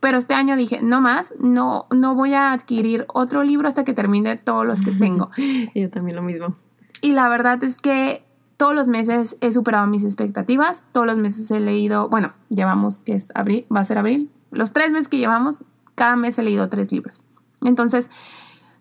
Pero 0.00 0.18
este 0.18 0.34
año 0.34 0.56
dije, 0.56 0.80
no 0.82 1.00
más, 1.02 1.34
no, 1.38 1.86
no 1.90 2.14
voy 2.14 2.32
a 2.32 2.52
adquirir 2.52 3.06
otro 3.12 3.44
libro 3.44 3.68
hasta 3.68 3.84
que 3.84 3.92
termine 3.92 4.36
todos 4.36 4.66
los 4.66 4.82
que 4.82 4.92
tengo. 4.92 5.30
Yo 5.74 5.90
también 5.90 6.16
lo 6.16 6.22
mismo. 6.22 6.56
Y 7.02 7.12
la 7.12 7.28
verdad 7.28 7.62
es 7.62 7.82
que 7.82 8.24
todos 8.56 8.74
los 8.74 8.86
meses 8.86 9.36
he 9.40 9.50
superado 9.50 9.86
mis 9.86 10.04
expectativas, 10.04 10.84
todos 10.92 11.06
los 11.06 11.18
meses 11.18 11.50
he 11.50 11.60
leído, 11.60 12.08
bueno, 12.08 12.32
llevamos 12.48 13.02
que 13.02 13.14
es 13.14 13.30
abril, 13.34 13.66
va 13.74 13.80
a 13.80 13.84
ser 13.84 13.98
abril, 13.98 14.30
los 14.50 14.72
tres 14.72 14.90
meses 14.90 15.08
que 15.08 15.18
llevamos, 15.18 15.60
cada 15.94 16.16
mes 16.16 16.38
he 16.38 16.42
leído 16.42 16.68
tres 16.68 16.90
libros. 16.92 17.26
Entonces, 17.62 18.08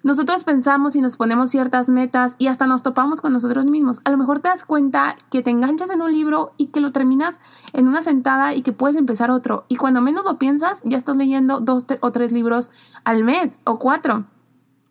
nosotros 0.04 0.44
pensamos 0.44 0.98
y 0.98 1.02
nos 1.02 1.16
ponemos 1.16 1.50
ciertas 1.50 1.88
metas 1.88 2.36
y 2.38 2.48
hasta 2.48 2.68
nos 2.68 2.84
topamos 2.84 3.22
con 3.22 3.32
nosotros 3.32 3.66
mismos. 3.66 4.02
A 4.04 4.12
lo 4.12 4.18
mejor 4.18 4.40
te 4.40 4.50
das 4.50 4.66
cuenta 4.66 5.16
que 5.32 5.42
te 5.42 5.50
enganchas 5.50 5.90
en 5.92 6.02
un 6.02 6.12
libro 6.12 6.52
y 6.58 6.68
que 6.68 6.82
lo 6.82 6.92
terminas 6.92 7.40
en 7.72 7.88
una 7.88 8.02
sentada 8.02 8.54
y 8.54 8.64
que 8.64 8.74
puedes 8.74 8.98
empezar 8.98 9.32
otro. 9.32 9.64
Y 9.70 9.78
cuando 9.78 10.02
menos 10.02 10.26
lo 10.26 10.38
piensas, 10.38 10.82
ya 10.84 10.98
estás 10.98 11.16
leyendo 11.16 11.62
dos 11.62 11.86
o 12.02 12.12
tres 12.12 12.34
libros 12.34 12.70
al 13.06 13.24
mes 13.24 13.62
o 13.64 13.80
cuatro. 13.80 14.26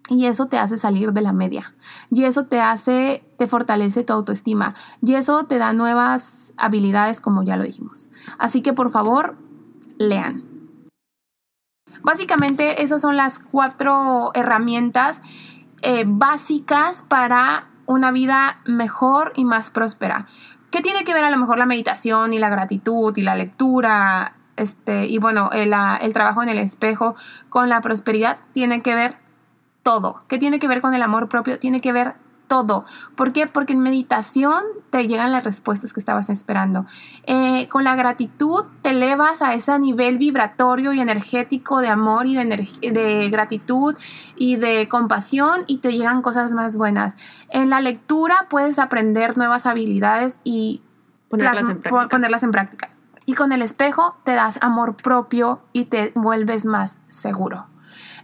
Y 0.08 0.26
eso 0.26 0.46
te 0.46 0.58
hace 0.58 0.78
salir 0.78 1.12
de 1.12 1.20
la 1.20 1.34
media. 1.34 1.74
Y 2.10 2.24
eso 2.24 2.46
te 2.46 2.60
hace, 2.60 3.22
te 3.36 3.46
fortalece 3.46 4.04
tu 4.04 4.14
autoestima. 4.14 4.74
Y 5.02 5.14
eso 5.14 5.44
te 5.44 5.58
da 5.58 5.74
nuevas 5.74 6.54
habilidades, 6.56 7.20
como 7.20 7.42
ya 7.42 7.56
lo 7.56 7.64
dijimos. 7.64 8.08
Así 8.38 8.62
que 8.62 8.72
por 8.72 8.90
favor, 8.90 9.36
lean. 9.98 10.51
Básicamente 12.02 12.82
esas 12.82 13.00
son 13.00 13.16
las 13.16 13.38
cuatro 13.38 14.30
herramientas 14.34 15.22
eh, 15.82 16.04
básicas 16.06 17.02
para 17.02 17.68
una 17.86 18.10
vida 18.10 18.60
mejor 18.64 19.32
y 19.36 19.44
más 19.44 19.70
próspera. 19.70 20.26
¿Qué 20.70 20.80
tiene 20.80 21.04
que 21.04 21.12
ver 21.12 21.24
a 21.24 21.30
lo 21.30 21.36
mejor 21.36 21.58
la 21.58 21.66
meditación 21.66 22.32
y 22.32 22.38
la 22.38 22.48
gratitud 22.48 23.16
y 23.16 23.22
la 23.22 23.34
lectura? 23.34 24.36
Este, 24.56 25.06
y 25.06 25.18
bueno, 25.18 25.50
el, 25.52 25.74
el 26.00 26.12
trabajo 26.12 26.42
en 26.42 26.48
el 26.48 26.58
espejo 26.58 27.14
con 27.48 27.68
la 27.68 27.80
prosperidad 27.80 28.38
tiene 28.52 28.82
que 28.82 28.94
ver 28.94 29.16
todo. 29.82 30.22
¿Qué 30.28 30.38
tiene 30.38 30.58
que 30.58 30.68
ver 30.68 30.80
con 30.80 30.94
el 30.94 31.02
amor 31.02 31.28
propio? 31.28 31.58
Tiene 31.58 31.80
que 31.80 31.92
ver 31.92 32.14
todo. 32.52 32.84
¿Por 33.16 33.32
qué? 33.32 33.46
Porque 33.46 33.72
en 33.72 33.80
meditación 33.80 34.62
te 34.90 35.08
llegan 35.08 35.32
las 35.32 35.42
respuestas 35.42 35.94
que 35.94 36.00
estabas 36.00 36.28
esperando. 36.28 36.84
Eh, 37.24 37.66
con 37.68 37.82
la 37.82 37.96
gratitud 37.96 38.66
te 38.82 38.90
elevas 38.90 39.40
a 39.40 39.54
ese 39.54 39.78
nivel 39.78 40.18
vibratorio 40.18 40.92
y 40.92 41.00
energético 41.00 41.80
de 41.80 41.88
amor 41.88 42.26
y 42.26 42.34
de, 42.34 42.44
de 42.92 43.30
gratitud 43.30 43.96
y 44.36 44.56
de 44.56 44.86
compasión 44.86 45.62
y 45.66 45.78
te 45.78 45.92
llegan 45.92 46.20
cosas 46.20 46.52
más 46.52 46.76
buenas. 46.76 47.16
En 47.48 47.70
la 47.70 47.80
lectura 47.80 48.48
puedes 48.50 48.78
aprender 48.78 49.38
nuevas 49.38 49.64
habilidades 49.64 50.38
y 50.44 50.82
ponerlas, 51.30 51.70
en, 51.70 51.80
práctica. 51.80 52.08
ponerlas 52.10 52.42
en 52.42 52.50
práctica. 52.50 52.90
Y 53.24 53.32
con 53.32 53.52
el 53.52 53.62
espejo 53.62 54.18
te 54.24 54.34
das 54.34 54.58
amor 54.60 54.94
propio 54.96 55.62
y 55.72 55.86
te 55.86 56.12
vuelves 56.14 56.66
más 56.66 56.98
seguro. 57.06 57.68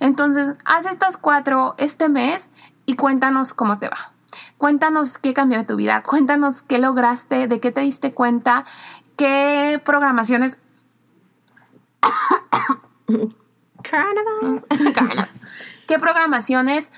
Entonces, 0.00 0.50
haz 0.66 0.84
estas 0.84 1.16
cuatro 1.16 1.74
este 1.78 2.10
mes 2.10 2.50
y 2.84 2.92
cuéntanos 2.92 3.54
cómo 3.54 3.78
te 3.78 3.88
va. 3.88 4.17
Cuéntanos 4.58 5.18
qué 5.18 5.32
cambió 5.34 5.58
de 5.58 5.64
tu 5.64 5.76
vida, 5.76 6.02
cuéntanos 6.02 6.62
qué 6.62 6.78
lograste, 6.78 7.46
de 7.46 7.60
qué 7.60 7.70
te 7.70 7.80
diste 7.80 8.12
cuenta, 8.12 8.64
qué 9.16 9.80
programaciones... 9.84 10.58
¿Qué 15.86 15.98
programaciones 15.98 16.92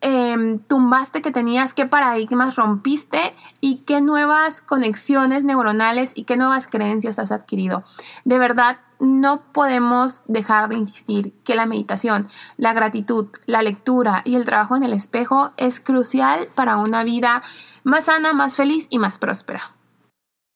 em, 0.00 0.58
tumbaste 0.58 1.22
que 1.22 1.30
tenías, 1.30 1.74
qué 1.74 1.86
paradigmas 1.86 2.56
rompiste 2.56 3.34
y 3.60 3.78
qué 3.86 4.00
nuevas 4.00 4.60
conexiones 4.60 5.44
neuronales 5.44 6.12
y 6.16 6.24
qué 6.24 6.36
nuevas 6.36 6.66
creencias 6.66 7.20
has 7.20 7.30
adquirido. 7.32 7.84
De 8.24 8.38
verdad, 8.38 8.78
no 9.02 9.42
podemos 9.52 10.22
dejar 10.26 10.68
de 10.68 10.76
insistir 10.76 11.34
que 11.42 11.56
la 11.56 11.66
meditación, 11.66 12.28
la 12.56 12.72
gratitud, 12.72 13.28
la 13.46 13.60
lectura 13.60 14.22
y 14.24 14.36
el 14.36 14.44
trabajo 14.44 14.76
en 14.76 14.84
el 14.84 14.92
espejo 14.92 15.50
es 15.56 15.80
crucial 15.80 16.48
para 16.54 16.76
una 16.76 17.02
vida 17.02 17.42
más 17.82 18.04
sana, 18.04 18.32
más 18.32 18.54
feliz 18.54 18.86
y 18.90 19.00
más 19.00 19.18
próspera. 19.18 19.72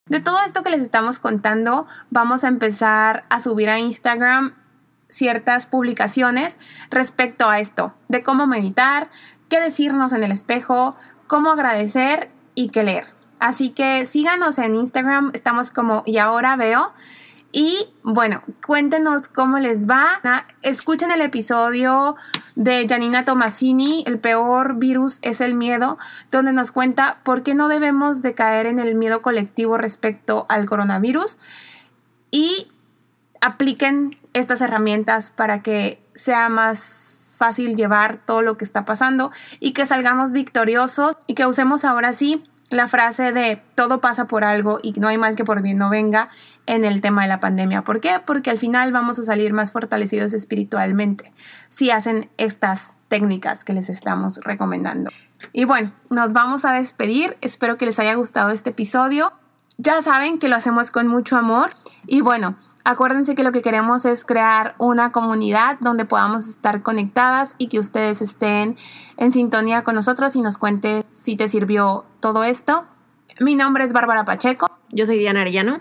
De 0.08 0.20
todo 0.20 0.38
esto 0.44 0.62
que 0.62 0.70
les 0.70 0.80
estamos 0.80 1.18
contando, 1.18 1.88
vamos 2.10 2.44
a 2.44 2.48
empezar 2.48 3.24
a 3.30 3.40
subir 3.40 3.68
a 3.68 3.80
Instagram 3.80 4.54
ciertas 5.08 5.66
publicaciones 5.66 6.56
respecto 6.88 7.48
a 7.48 7.58
esto, 7.58 7.94
de 8.06 8.22
cómo 8.22 8.46
meditar, 8.46 9.10
qué 9.48 9.60
decirnos 9.60 10.12
en 10.12 10.22
el 10.22 10.30
espejo, 10.30 10.94
cómo 11.26 11.50
agradecer 11.50 12.30
y 12.54 12.68
qué 12.68 12.84
leer. 12.84 13.06
Así 13.40 13.70
que 13.70 14.06
síganos 14.06 14.60
en 14.60 14.76
Instagram, 14.76 15.32
estamos 15.34 15.72
como 15.72 16.04
y 16.06 16.18
ahora 16.18 16.54
veo. 16.54 16.92
Y 17.58 17.88
bueno, 18.02 18.42
cuéntenos 18.66 19.28
cómo 19.28 19.58
les 19.58 19.88
va. 19.88 20.20
Escuchen 20.60 21.10
el 21.10 21.22
episodio 21.22 22.14
de 22.54 22.86
Janina 22.86 23.24
Tomasini, 23.24 24.04
El 24.06 24.18
peor 24.18 24.74
virus 24.74 25.20
es 25.22 25.40
el 25.40 25.54
miedo, 25.54 25.96
donde 26.30 26.52
nos 26.52 26.70
cuenta 26.70 27.16
por 27.24 27.42
qué 27.42 27.54
no 27.54 27.68
debemos 27.68 28.20
de 28.20 28.34
caer 28.34 28.66
en 28.66 28.78
el 28.78 28.94
miedo 28.94 29.22
colectivo 29.22 29.78
respecto 29.78 30.44
al 30.50 30.66
coronavirus. 30.66 31.38
Y 32.30 32.70
apliquen 33.40 34.18
estas 34.34 34.60
herramientas 34.60 35.30
para 35.30 35.62
que 35.62 35.98
sea 36.14 36.50
más 36.50 37.36
fácil 37.38 37.74
llevar 37.74 38.18
todo 38.18 38.42
lo 38.42 38.58
que 38.58 38.66
está 38.66 38.84
pasando 38.84 39.30
y 39.60 39.72
que 39.72 39.86
salgamos 39.86 40.32
victoriosos 40.32 41.14
y 41.26 41.32
que 41.32 41.46
usemos 41.46 41.86
ahora 41.86 42.12
sí 42.12 42.44
la 42.70 42.88
frase 42.88 43.32
de 43.32 43.62
todo 43.74 44.00
pasa 44.00 44.26
por 44.26 44.44
algo 44.44 44.78
y 44.82 44.92
no 44.92 45.08
hay 45.08 45.18
mal 45.18 45.36
que 45.36 45.44
por 45.44 45.62
bien 45.62 45.78
no 45.78 45.88
venga 45.88 46.28
en 46.66 46.84
el 46.84 47.00
tema 47.00 47.22
de 47.22 47.28
la 47.28 47.40
pandemia. 47.40 47.82
¿Por 47.82 48.00
qué? 48.00 48.20
Porque 48.24 48.50
al 48.50 48.58
final 48.58 48.92
vamos 48.92 49.18
a 49.18 49.22
salir 49.22 49.52
más 49.52 49.70
fortalecidos 49.70 50.32
espiritualmente 50.32 51.32
si 51.68 51.90
hacen 51.90 52.28
estas 52.38 52.98
técnicas 53.08 53.64
que 53.64 53.72
les 53.72 53.88
estamos 53.88 54.38
recomendando. 54.42 55.10
Y 55.52 55.64
bueno, 55.64 55.92
nos 56.10 56.32
vamos 56.32 56.64
a 56.64 56.72
despedir. 56.72 57.36
Espero 57.40 57.76
que 57.76 57.86
les 57.86 57.98
haya 57.98 58.14
gustado 58.14 58.50
este 58.50 58.70
episodio. 58.70 59.32
Ya 59.78 60.02
saben 60.02 60.38
que 60.38 60.48
lo 60.48 60.56
hacemos 60.56 60.90
con 60.90 61.06
mucho 61.06 61.36
amor. 61.36 61.70
Y 62.06 62.20
bueno, 62.20 62.56
Acuérdense 62.88 63.34
que 63.34 63.42
lo 63.42 63.50
que 63.50 63.62
queremos 63.62 64.04
es 64.04 64.24
crear 64.24 64.76
una 64.78 65.10
comunidad 65.10 65.76
donde 65.80 66.04
podamos 66.04 66.46
estar 66.48 66.84
conectadas 66.84 67.56
y 67.58 67.66
que 67.66 67.80
ustedes 67.80 68.22
estén 68.22 68.76
en 69.16 69.32
sintonía 69.32 69.82
con 69.82 69.96
nosotros 69.96 70.36
y 70.36 70.40
nos 70.40 70.56
cuente 70.56 71.02
si 71.02 71.34
te 71.34 71.48
sirvió 71.48 72.04
todo 72.20 72.44
esto. 72.44 72.86
Mi 73.40 73.56
nombre 73.56 73.82
es 73.82 73.92
Bárbara 73.92 74.24
Pacheco. 74.24 74.70
Yo 74.92 75.04
soy 75.04 75.18
Diana 75.18 75.40
Arellano. 75.40 75.78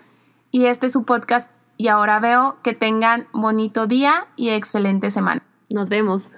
Y 0.50 0.66
este 0.66 0.88
es 0.88 0.94
su 0.94 1.04
podcast 1.04 1.52
y 1.78 1.90
ahora 1.90 2.20
veo 2.20 2.58
que 2.64 2.74
tengan 2.74 3.28
bonito 3.34 3.86
día 3.86 4.26
y 4.36 4.50
excelente 4.50 5.12
semana. 5.12 5.44
Nos 5.70 5.90
vemos. 5.90 6.32